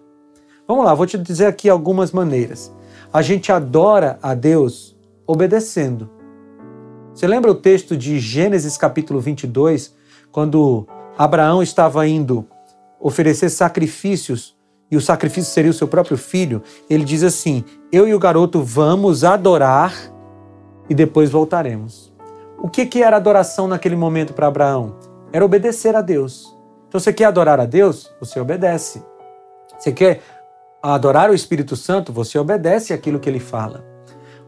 Vamos 0.66 0.85
lá, 0.85 0.92
vou 0.92 1.07
te 1.07 1.16
dizer 1.16 1.46
aqui 1.46 1.70
algumas 1.70 2.11
maneiras. 2.11 2.74
A 3.12 3.22
gente 3.22 3.53
adora 3.53 4.18
a 4.20 4.35
Deus 4.35 4.96
obedecendo. 5.29 6.11
Você 7.14 7.29
lembra 7.29 7.53
o 7.53 7.55
texto 7.55 7.96
de 7.96 8.18
Gênesis 8.18 8.77
capítulo 8.77 9.20
22, 9.20 9.94
quando 10.33 10.88
Abraão 11.16 11.62
estava 11.62 12.05
indo 12.09 12.44
oferecer 13.01 13.48
sacrifícios 13.48 14.57
e 14.90 14.96
o 14.96 15.01
sacrifício 15.01 15.53
seria 15.53 15.70
o 15.70 15.74
seu 15.74 15.87
próprio 15.87 16.18
filho? 16.18 16.64
Ele 16.90 17.05
diz 17.05 17.22
assim: 17.22 17.64
Eu 17.92 18.09
e 18.09 18.14
o 18.14 18.18
garoto 18.18 18.61
vamos 18.61 19.22
adorar 19.22 20.17
e 20.88 20.94
depois 20.94 21.31
voltaremos. 21.31 22.12
O 22.61 22.68
que, 22.68 22.87
que 22.87 23.03
era 23.03 23.16
adoração 23.16 23.68
naquele 23.68 23.94
momento 23.94 24.33
para 24.33 24.48
Abraão? 24.48 24.96
Era 25.33 25.44
obedecer 25.44 25.94
a 25.94 26.01
Deus. 26.01 26.57
Então, 26.88 26.98
você 26.98 27.12
quer 27.12 27.27
adorar 27.27 27.61
a 27.61 27.66
Deus? 27.66 28.11
Você 28.18 28.40
obedece. 28.40 29.03
Você 29.79 29.92
quer 29.92 30.20
adorar 30.83 31.31
o 31.31 31.35
Espírito 31.35 31.77
Santo, 31.77 32.12
você 32.12 32.38
obedece 32.38 32.92
aquilo 32.92 33.20
que 33.20 33.29
ele 33.29 33.38
fala. 33.38 33.85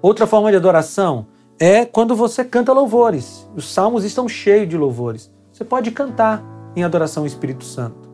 Outra 0.03 0.27
forma 0.27 0.51
de 0.51 0.57
adoração 0.57 1.27
é 1.59 1.85
quando 1.85 2.17
você 2.17 2.45
canta 2.45 2.73
louvores. 2.73 3.49
Os 3.55 3.71
salmos 3.71 4.05
estão 4.05 4.29
cheios 4.29 4.69
de 4.69 4.77
louvores. 4.77 5.31
Você 5.53 5.65
pode 5.65 5.91
cantar 5.91 6.43
em 6.75 6.83
adoração 6.83 7.23
ao 7.23 7.27
Espírito 7.27 7.65
Santo. 7.65 8.09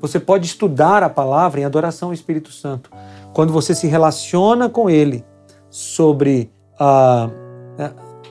Você 0.00 0.18
pode 0.18 0.46
estudar 0.46 1.02
a 1.02 1.10
palavra 1.10 1.60
em 1.60 1.64
adoração 1.64 2.08
ao 2.08 2.14
Espírito 2.14 2.50
Santo. 2.50 2.90
Quando 3.32 3.52
você 3.52 3.74
se 3.74 3.86
relaciona 3.86 4.68
com 4.68 4.88
ele 4.90 5.24
sobre 5.70 6.50
a. 6.78 7.28
Uh, 7.30 7.45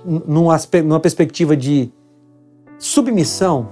numa, 0.04 0.58
numa 0.84 1.00
perspectiva 1.00 1.56
de 1.56 1.92
submissão, 2.78 3.68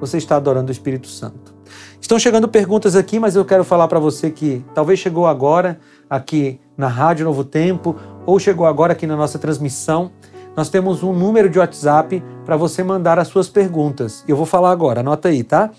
você 0.00 0.18
está 0.18 0.36
adorando 0.36 0.68
o 0.68 0.72
Espírito 0.72 1.08
Santo. 1.08 1.54
Estão 2.00 2.18
chegando 2.18 2.46
perguntas 2.46 2.94
aqui, 2.94 3.18
mas 3.18 3.34
eu 3.34 3.44
quero 3.44 3.64
falar 3.64 3.88
para 3.88 3.98
você 3.98 4.30
que 4.30 4.64
talvez 4.74 4.98
chegou 4.98 5.26
agora 5.26 5.80
aqui 6.08 6.60
na 6.76 6.88
Rádio 6.88 7.24
Novo 7.24 7.44
Tempo 7.44 7.96
ou 8.24 8.38
chegou 8.38 8.66
agora 8.66 8.92
aqui 8.92 9.06
na 9.06 9.16
nossa 9.16 9.38
transmissão. 9.38 10.12
Nós 10.56 10.68
temos 10.68 11.02
um 11.02 11.12
número 11.12 11.50
de 11.50 11.58
WhatsApp 11.58 12.22
para 12.44 12.56
você 12.56 12.82
mandar 12.82 13.18
as 13.18 13.28
suas 13.28 13.48
perguntas. 13.48 14.24
Eu 14.28 14.36
vou 14.36 14.46
falar 14.46 14.70
agora, 14.70 15.00
anota 15.00 15.28
aí, 15.28 15.42
tá? 15.42 15.70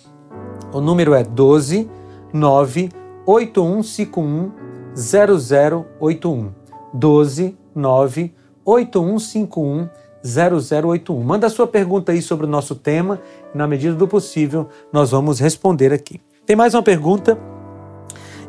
O 0.74 0.82
número 0.82 1.14
é 1.14 1.24
12 1.24 1.90
9 2.34 2.90
8151 3.26 4.52
0081. 4.96 6.52
12 6.94 7.58
9 7.76 8.34
8151 8.67 9.89
0081. 10.23 11.23
Manda 11.23 11.49
sua 11.49 11.65
pergunta 11.65 12.12
aí 12.12 12.21
sobre 12.21 12.45
o 12.45 12.49
nosso 12.49 12.75
tema 12.75 13.21
e, 13.53 13.58
na 13.58 13.65
medida 13.65 13.95
do 13.95 14.08
possível, 14.08 14.67
nós 14.91 15.12
vamos 15.12 15.39
responder 15.39 15.93
aqui. 15.93 16.19
Tem 16.45 16.56
mais 16.56 16.73
uma 16.73 16.84
pergunta. 16.84 17.38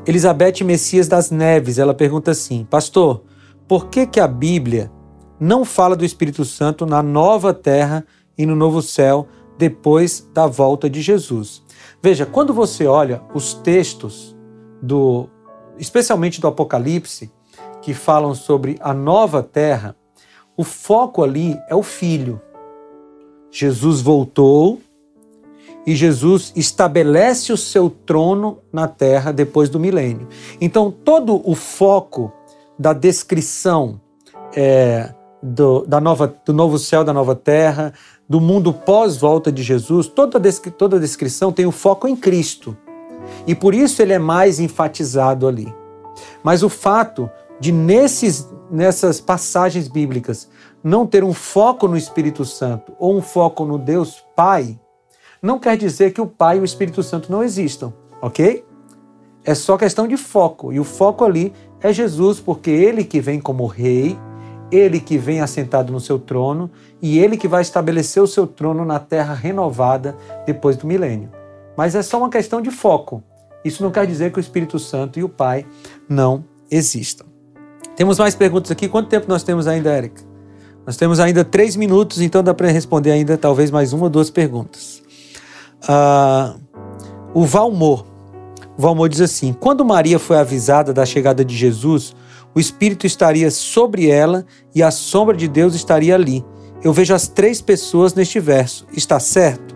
Elizabeth 0.04 0.64
Messias 0.64 1.07
das 1.07 1.31
Neves, 1.31 1.78
ela 1.78 1.94
pergunta 1.94 2.33
assim: 2.33 2.66
Pastor, 2.68 3.22
por 3.68 3.87
que, 3.87 4.07
que 4.07 4.18
a 4.18 4.26
Bíblia 4.26 4.90
não 5.38 5.64
fala 5.64 5.94
do 5.94 6.04
Espírito 6.04 6.44
Santo 6.44 6.85
na 6.85 7.02
nova 7.02 7.54
terra 7.54 8.04
e 8.37 8.44
no 8.44 8.57
novo 8.57 8.83
céu 8.83 9.28
depois 9.57 10.28
da 10.35 10.46
volta 10.46 10.90
de 10.90 11.00
Jesus? 11.00 11.62
Veja, 12.02 12.26
quando 12.26 12.52
você 12.52 12.87
olha 12.87 13.22
os 13.35 13.54
textos 13.54 14.37
do 14.83 15.28
especialmente 15.78 16.40
do 16.40 16.48
Apocalipse, 16.48 17.31
que 17.81 17.94
falam 17.94 18.35
sobre 18.35 18.76
a 18.81 18.92
nova 18.92 19.42
terra, 19.42 19.94
o 20.59 20.64
foco 20.64 21.23
ali 21.23 21.57
é 21.68 21.75
o 21.75 21.85
filho. 21.85 22.40
Jesus 23.51 24.01
voltou 24.01 24.81
e 25.87 25.94
Jesus 25.94 26.53
estabelece 26.57 27.53
o 27.53 27.57
seu 27.57 27.88
trono 27.88 28.59
na 28.73 28.88
terra 28.88 29.33
depois 29.33 29.71
do 29.71 29.79
milênio. 29.79 30.27
Então, 30.61 30.90
todo 30.90 31.40
o 31.49 31.55
foco 31.55 32.33
da 32.77 32.92
descrição 32.92 34.01
é, 34.55 35.14
do, 35.40 35.87
da 35.87 36.01
nova, 36.01 36.35
do 36.44 36.53
novo 36.53 36.77
céu, 36.77 37.05
da 37.05 37.12
nova 37.12 37.37
terra, 37.37 37.92
do 38.29 38.40
mundo 38.40 38.73
pós-volta 38.73 39.53
de 39.53 39.62
Jesus, 39.62 40.09
toda, 40.09 40.40
toda 40.77 40.97
a 40.97 41.01
descrição 41.01 41.53
tem 41.53 41.66
o 41.66 41.73
foco 41.73 42.09
em 42.09 42.16
Cristo. 42.16 42.77
E 43.47 43.55
por 43.55 43.75
isso 43.75 44.03
ele 44.03 44.12
é 44.12 44.18
mais 44.18 44.59
enfatizado 44.59 45.47
ali. 45.47 45.73
Mas 46.42 46.64
o 46.64 46.68
fato 46.68 47.31
de 47.61 47.73
nesses, 47.73 48.49
nessas 48.70 49.20
passagens 49.20 49.88
bíblicas 49.88 50.48
não 50.83 51.07
ter 51.07 51.24
um 51.24 51.33
foco 51.33 51.88
no 51.88 51.96
Espírito 51.96 52.44
Santo 52.44 52.92
ou 52.98 53.16
um 53.16 53.22
foco 53.22 53.64
no 53.64 53.78
Deus 53.78 54.24
Pai, 54.37 54.78
não 55.42 55.59
quer 55.59 55.76
dizer 55.76 56.12
que 56.12 56.20
o 56.20 56.26
Pai 56.26 56.59
e 56.59 56.61
o 56.61 56.64
Espírito 56.64 57.02
Santo 57.02 57.31
não 57.31 57.42
existam, 57.42 57.92
ok? 58.20 58.64
É 59.44 59.54
só 59.54 59.76
questão 59.76 60.07
de 60.07 60.16
foco. 60.16 60.72
E 60.72 60.81
o 60.81 60.85
foco 60.85 61.24
ali 61.24 61.52
é 61.81 61.92
Jesus, 61.92 62.40
porque 62.40 62.70
ele 62.70 63.04
que 63.04 63.20
vem 63.20 63.40
como 63.40 63.66
rei, 63.66 64.18
ele 64.70 65.00
que 65.00 65.16
vem 65.16 65.40
assentado 65.40 65.92
no 65.92 66.00
seu 66.00 66.18
trono 66.18 66.70
e 67.00 67.18
ele 67.18 67.37
que 67.37 67.48
vai 67.48 67.62
estabelecer 67.62 68.22
o 68.22 68.26
seu 68.26 68.46
trono 68.46 68.85
na 68.85 68.98
terra 68.98 69.33
renovada 69.33 70.16
depois 70.44 70.76
do 70.76 70.87
milênio. 70.87 71.31
Mas 71.76 71.94
é 71.94 72.02
só 72.02 72.18
uma 72.18 72.28
questão 72.28 72.61
de 72.61 72.70
foco. 72.70 73.22
Isso 73.64 73.83
não 73.83 73.90
quer 73.90 74.07
dizer 74.07 74.33
que 74.33 74.38
o 74.38 74.40
Espírito 74.40 74.78
Santo 74.78 75.18
e 75.18 75.24
o 75.24 75.28
Pai 75.28 75.66
não 76.09 76.44
existam. 76.70 77.24
Temos 77.99 78.17
mais 78.17 78.37
perguntas 78.37 78.71
aqui. 78.71 78.87
Quanto 78.87 79.09
tempo 79.09 79.27
nós 79.29 79.43
temos 79.43 79.67
ainda, 79.67 79.91
Érica? 79.91 80.23
Nós 80.87 80.97
temos 80.97 81.19
ainda 81.19 81.45
três 81.45 81.75
minutos, 81.75 82.21
então 82.21 82.45
dá 82.45 82.55
para 82.55 82.71
responder 82.71 83.11
ainda 83.11 83.37
talvez 83.37 83.73
mais 83.73 83.93
uma 83.93 84.05
ou 84.05 84.09
duas 84.09 84.31
perguntas. 84.31 85.03
Uh, 85.83 86.61
o 87.35 87.45
Valmor. 87.45 88.07
O 88.77 88.83
Valmor 88.83 89.09
diz 89.09 89.21
assim: 89.21 89.53
Quando 89.53 89.85
Maria 89.85 90.17
foi 90.21 90.39
avisada 90.39 90.93
da 90.93 91.05
chegada 91.05 91.45
de 91.45 91.57
Jesus, 91.57 92.15
o 92.55 92.61
Espírito 92.61 93.05
estaria 93.05 93.51
sobre 93.51 94.09
ela 94.09 94.47
e 94.73 94.81
a 94.81 94.93
sombra 94.93 95.37
de 95.37 95.49
Deus 95.49 95.75
estaria 95.75 96.15
ali. 96.15 96.45
Eu 96.85 96.93
vejo 96.93 97.13
as 97.13 97.27
três 97.27 97.61
pessoas 97.61 98.15
neste 98.15 98.39
verso. 98.39 98.87
Está 98.93 99.19
certo? 99.19 99.75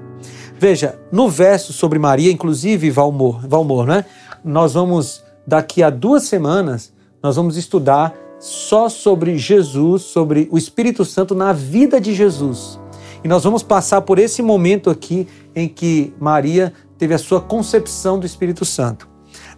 Veja, 0.56 0.96
no 1.10 1.28
verso 1.28 1.72
sobre 1.72 1.98
Maria, 1.98 2.30
inclusive 2.30 2.88
Valmor, 2.88 3.44
Valmor, 3.48 3.84
né? 3.84 4.04
Nós 4.44 4.74
vamos 4.74 5.24
daqui 5.44 5.82
a 5.82 5.90
duas 5.90 6.22
semanas 6.22 6.92
nós 7.22 7.36
vamos 7.36 7.56
estudar 7.56 8.14
só 8.38 8.88
sobre 8.88 9.38
Jesus, 9.38 10.02
sobre 10.02 10.48
o 10.50 10.58
Espírito 10.58 11.04
Santo 11.04 11.34
na 11.34 11.52
vida 11.52 12.00
de 12.00 12.12
Jesus. 12.12 12.80
E 13.22 13.28
nós 13.28 13.44
vamos 13.44 13.62
passar 13.62 14.02
por 14.02 14.18
esse 14.18 14.42
momento 14.42 14.90
aqui 14.90 15.28
em 15.54 15.68
que 15.68 16.12
Maria 16.18 16.72
teve 16.98 17.14
a 17.14 17.18
sua 17.18 17.40
concepção 17.40 18.18
do 18.18 18.26
Espírito 18.26 18.64
Santo. 18.64 19.08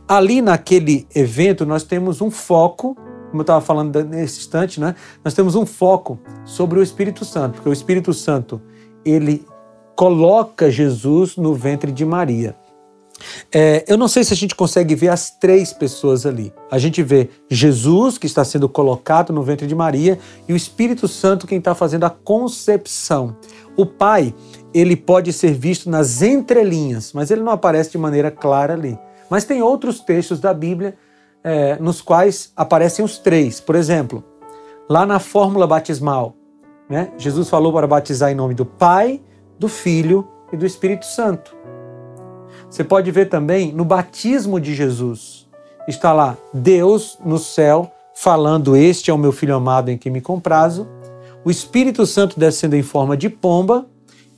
Ali 0.07 0.43
naquele 0.43 1.07
evento 1.15 1.65
nós 1.65 1.83
temos 1.83 2.21
um 2.21 2.31
foco, 2.31 2.95
como 3.31 3.41
eu 3.41 3.43
estava 3.43 3.63
falando 3.63 4.05
nesse 4.05 4.41
instante, 4.41 4.79
né? 4.79 4.95
Nós 5.25 5.33
temos 5.33 5.55
um 5.55 5.65
foco 5.65 6.19
sobre 6.45 6.79
o 6.79 6.83
Espírito 6.83 7.25
Santo, 7.25 7.55
porque 7.55 7.69
o 7.71 7.73
Espírito 7.73 8.13
Santo 8.13 8.61
ele 9.03 9.47
coloca 9.97 10.71
Jesus 10.71 11.37
no 11.37 11.55
ventre 11.55 11.91
de 11.91 12.05
Maria. 12.05 12.55
É, 13.53 13.85
eu 13.87 13.97
não 13.97 14.09
sei 14.09 14.25
se 14.25 14.33
a 14.33 14.37
gente 14.37 14.55
consegue 14.55 14.95
ver 14.95 15.09
as 15.09 15.31
três 15.31 15.73
pessoas 15.73 16.27
ali. 16.27 16.53
A 16.71 16.79
gente 16.79 17.03
vê 17.03 17.31
Jesus, 17.49 18.19
que 18.19 18.27
está 18.27 18.45
sendo 18.45 18.69
colocado 18.69 19.33
no 19.33 19.43
ventre 19.43 19.67
de 19.67 19.75
Maria, 19.75 20.19
e 20.49 20.53
o 20.53 20.57
Espírito 20.57 21.07
Santo, 21.07 21.47
quem 21.47 21.59
está 21.59 21.75
fazendo 21.75 22.05
a 22.05 22.11
concepção. 22.11 23.37
O 23.77 23.87
Pai, 23.87 24.35
ele 24.73 24.97
pode 24.97 25.33
ser 25.33 25.53
visto 25.53 25.89
nas 25.89 26.23
entrelinhas, 26.23 27.13
mas 27.13 27.31
ele 27.31 27.43
não 27.43 27.53
aparece 27.53 27.93
de 27.93 27.99
maneira 27.99 28.31
clara 28.31 28.75
ali. 28.75 28.99
Mas 29.31 29.45
tem 29.45 29.63
outros 29.63 30.01
textos 30.01 30.41
da 30.41 30.53
Bíblia 30.53 30.97
é, 31.43 31.77
nos 31.77 32.01
quais 32.01 32.53
aparecem 32.57 33.05
os 33.05 33.19
três. 33.19 33.61
Por 33.61 33.75
exemplo, 33.75 34.25
lá 34.89 35.07
na 35.07 35.19
fórmula 35.19 35.67
batismal. 35.67 36.37
Né? 36.89 37.13
Jesus 37.17 37.49
falou 37.49 37.73
para 37.73 37.87
batizar 37.87 38.31
em 38.31 38.35
nome 38.35 38.55
do 38.55 38.67
Pai, 38.67 39.21
do 39.59 39.69
Filho 39.69 40.29
e 40.53 40.57
do 40.57 40.67
Espírito 40.67 41.07
Santo. 41.07 41.57
Você 42.75 42.83
pode 42.83 43.09
ver 43.13 43.29
também 43.29 43.73
no 43.73 43.85
batismo 43.85 44.59
de 44.59 44.75
Jesus. 44.75 45.47
Está 45.87 46.13
lá 46.13 46.37
Deus 46.53 47.17
no 47.25 47.39
céu 47.39 47.89
falando: 48.17 48.77
Este 48.77 49.13
é 49.13 49.15
o 49.15 49.19
meu 49.19 49.31
filho 49.31 49.55
amado 49.55 49.93
em 49.93 49.97
quem 49.97 50.11
me 50.11 50.21
comprazo. 50.21 50.89
O 51.45 51.53
Espírito 51.53 52.05
Santo 52.05 52.37
descendo 52.37 52.75
em 52.75 52.83
forma 52.83 53.17
de 53.17 53.29
pomba 53.29 53.87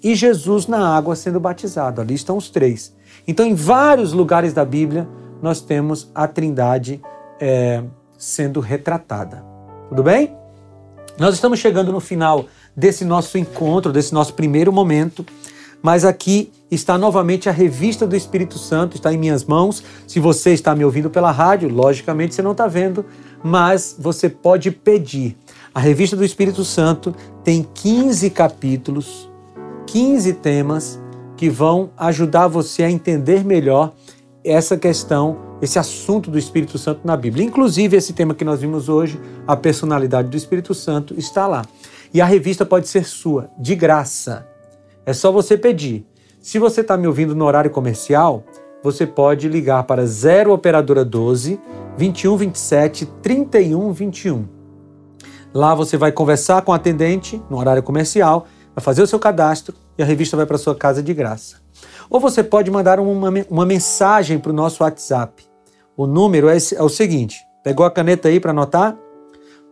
e 0.05 0.15
Jesus 0.15 0.67
na 0.67 0.95
água 0.95 1.17
sendo 1.17 1.41
batizado. 1.41 2.03
Ali 2.03 2.13
estão 2.13 2.37
os 2.37 2.51
três. 2.51 2.95
Então, 3.27 3.47
em 3.47 3.55
vários 3.55 4.13
lugares 4.13 4.53
da 4.53 4.67
Bíblia, 4.67 5.09
nós 5.41 5.63
temos 5.63 6.11
a 6.15 6.29
Trindade 6.29 7.01
é, 7.41 7.83
sendo 8.19 8.61
retratada. 8.61 9.43
Tudo 9.89 10.03
bem? 10.03 10.37
Nós 11.19 11.35
estamos 11.35 11.59
chegando 11.59 11.91
no 11.91 12.01
final 12.01 12.45
desse 12.77 13.03
nosso 13.03 13.39
encontro, 13.39 13.91
desse 13.91 14.13
nosso 14.13 14.35
primeiro 14.35 14.71
momento, 14.71 15.25
mas 15.87 16.05
aqui 16.05 16.51
está 16.69 16.99
novamente 16.99 17.49
a 17.49 17.53
revista 17.53 18.09
do 18.09 18.17
Espírito 18.17 18.59
Santo, 18.59 18.97
está 18.97 19.15
em 19.15 19.17
minhas 19.17 19.45
mãos. 19.45 19.85
Se 20.05 20.19
você 20.19 20.53
está 20.53 20.75
me 20.75 20.85
ouvindo 20.85 21.09
pela 21.09 21.31
rádio, 21.31 21.69
logicamente 21.69 22.35
você 22.35 22.43
não 22.43 22.51
está 22.51 22.67
vendo, 22.67 23.07
mas 23.41 23.95
você 23.97 24.29
pode 24.29 24.73
pedir. 24.73 25.37
A 25.73 25.79
revista 25.79 26.17
do 26.17 26.25
Espírito 26.25 26.65
Santo 26.65 27.15
tem 27.45 27.65
15 27.73 28.31
capítulos, 28.31 29.31
15 29.87 30.33
temas 30.33 31.01
que 31.37 31.49
vão 31.49 31.91
ajudar 31.97 32.49
você 32.49 32.83
a 32.83 32.91
entender 32.91 33.45
melhor 33.45 33.93
essa 34.45 34.77
questão, 34.77 35.39
esse 35.63 35.79
assunto 35.79 36.33
do 36.33 36.39
Espírito 36.39 36.79
Santo 36.79 37.03
na 37.05 37.17
Bíblia. 37.17 37.47
Inclusive, 37.47 37.97
esse 37.97 38.13
tema 38.13 38.35
que 38.35 38.45
nós 38.45 38.61
vimos 38.61 38.89
hoje, 38.89 39.21
a 39.47 39.55
personalidade 39.55 40.31
do 40.31 40.37
Espírito 40.37 40.75
Santo, 40.75 41.15
está 41.17 41.47
lá. 41.47 41.65
E 42.13 42.21
a 42.21 42.27
revista 42.27 42.67
pode 42.67 42.89
ser 42.89 43.05
sua, 43.05 43.49
de 43.57 43.77
graça. 43.77 44.56
É 45.07 45.13
só 45.13 45.31
você 45.31 45.57
pedir. 45.57 46.05
Se 46.41 46.59
você 46.59 46.81
está 46.81 46.97
me 46.97 47.07
ouvindo 47.07 47.33
no 47.33 47.45
horário 47.45 47.71
comercial, 47.71 48.43
você 48.83 49.07
pode 49.07 49.49
ligar 49.49 49.85
para 49.85 50.05
0 50.05 50.53
Operadora 50.53 51.05
12 51.05 51.61
21 51.97 52.37
27 52.37 53.07
31 53.23 53.93
21. 53.93 54.49
Lá 55.55 55.77
você 55.77 55.97
vai 55.97 56.11
conversar 56.11 56.61
com 56.63 56.73
o 56.73 56.75
atendente 56.75 57.41
no 57.49 57.57
horário 57.57 57.85
comercial, 57.85 58.47
vai 58.75 58.83
fazer 58.83 59.01
o 59.01 59.07
seu 59.07 59.19
cadastro 59.19 59.77
e 59.97 60.03
a 60.03 60.07
revista 60.07 60.37
vai 60.37 60.45
para 60.45 60.59
sua 60.59 60.75
casa 60.75 61.01
de 61.01 61.15
graça. 61.15 61.59
Ou 62.11 62.19
você 62.19 62.43
pode 62.43 62.69
mandar 62.69 62.99
uma, 62.99 63.31
uma 63.49 63.65
mensagem 63.65 64.41
para 64.41 64.51
o 64.51 64.55
nosso 64.55 64.83
WhatsApp. 64.83 65.45
O 65.97 66.07
número 66.07 66.49
é, 66.49 66.57
é 66.75 66.83
o 66.83 66.89
seguinte: 66.89 67.39
pegou 67.63 67.87
a 67.87 67.91
caneta 67.91 68.29
aí 68.29 68.41
para 68.41 68.51
anotar? 68.51 68.99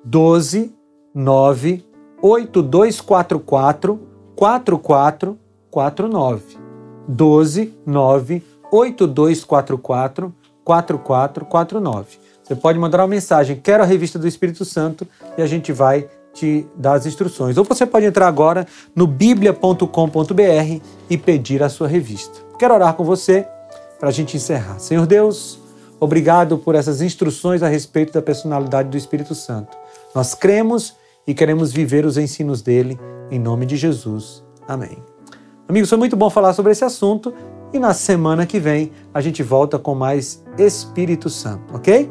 12 0.04 0.72
9 1.12 1.84
8244 2.22 4.13
4449. 4.36 6.62
12 7.06 7.74
9 7.86 8.42
8244 8.72 10.34
4449. 10.64 12.18
Você 12.42 12.54
pode 12.54 12.78
mandar 12.78 13.00
uma 13.00 13.08
mensagem, 13.08 13.56
quero 13.56 13.82
a 13.82 13.86
revista 13.86 14.18
do 14.18 14.28
Espírito 14.28 14.64
Santo, 14.64 15.06
e 15.36 15.42
a 15.42 15.46
gente 15.46 15.72
vai 15.72 16.08
te 16.34 16.66
dar 16.74 16.94
as 16.94 17.06
instruções. 17.06 17.56
Ou 17.56 17.64
você 17.64 17.86
pode 17.86 18.04
entrar 18.04 18.26
agora 18.26 18.66
no 18.94 19.06
biblia.com.br 19.06 20.82
e 21.08 21.16
pedir 21.16 21.62
a 21.62 21.68
sua 21.68 21.86
revista. 21.86 22.40
Quero 22.58 22.74
orar 22.74 22.94
com 22.94 23.04
você 23.04 23.46
para 23.98 24.08
a 24.08 24.12
gente 24.12 24.36
encerrar. 24.36 24.78
Senhor 24.78 25.06
Deus, 25.06 25.58
obrigado 26.00 26.58
por 26.58 26.74
essas 26.74 27.00
instruções 27.00 27.62
a 27.62 27.68
respeito 27.68 28.12
da 28.12 28.20
personalidade 28.20 28.90
do 28.90 28.96
Espírito 28.96 29.34
Santo. 29.34 29.74
Nós 30.14 30.34
cremos 30.34 30.94
e 31.26 31.34
queremos 31.34 31.72
viver 31.72 32.04
os 32.04 32.16
ensinos 32.16 32.62
dele, 32.62 32.98
em 33.30 33.38
nome 33.38 33.66
de 33.66 33.76
Jesus. 33.76 34.44
Amém. 34.66 34.98
Amigos, 35.68 35.88
foi 35.88 35.98
muito 35.98 36.16
bom 36.16 36.28
falar 36.28 36.52
sobre 36.52 36.72
esse 36.72 36.84
assunto 36.84 37.32
e 37.72 37.78
na 37.78 37.94
semana 37.94 38.46
que 38.46 38.60
vem 38.60 38.92
a 39.12 39.20
gente 39.20 39.42
volta 39.42 39.78
com 39.78 39.94
mais 39.94 40.44
Espírito 40.58 41.30
Santo, 41.30 41.74
ok? 41.74 42.10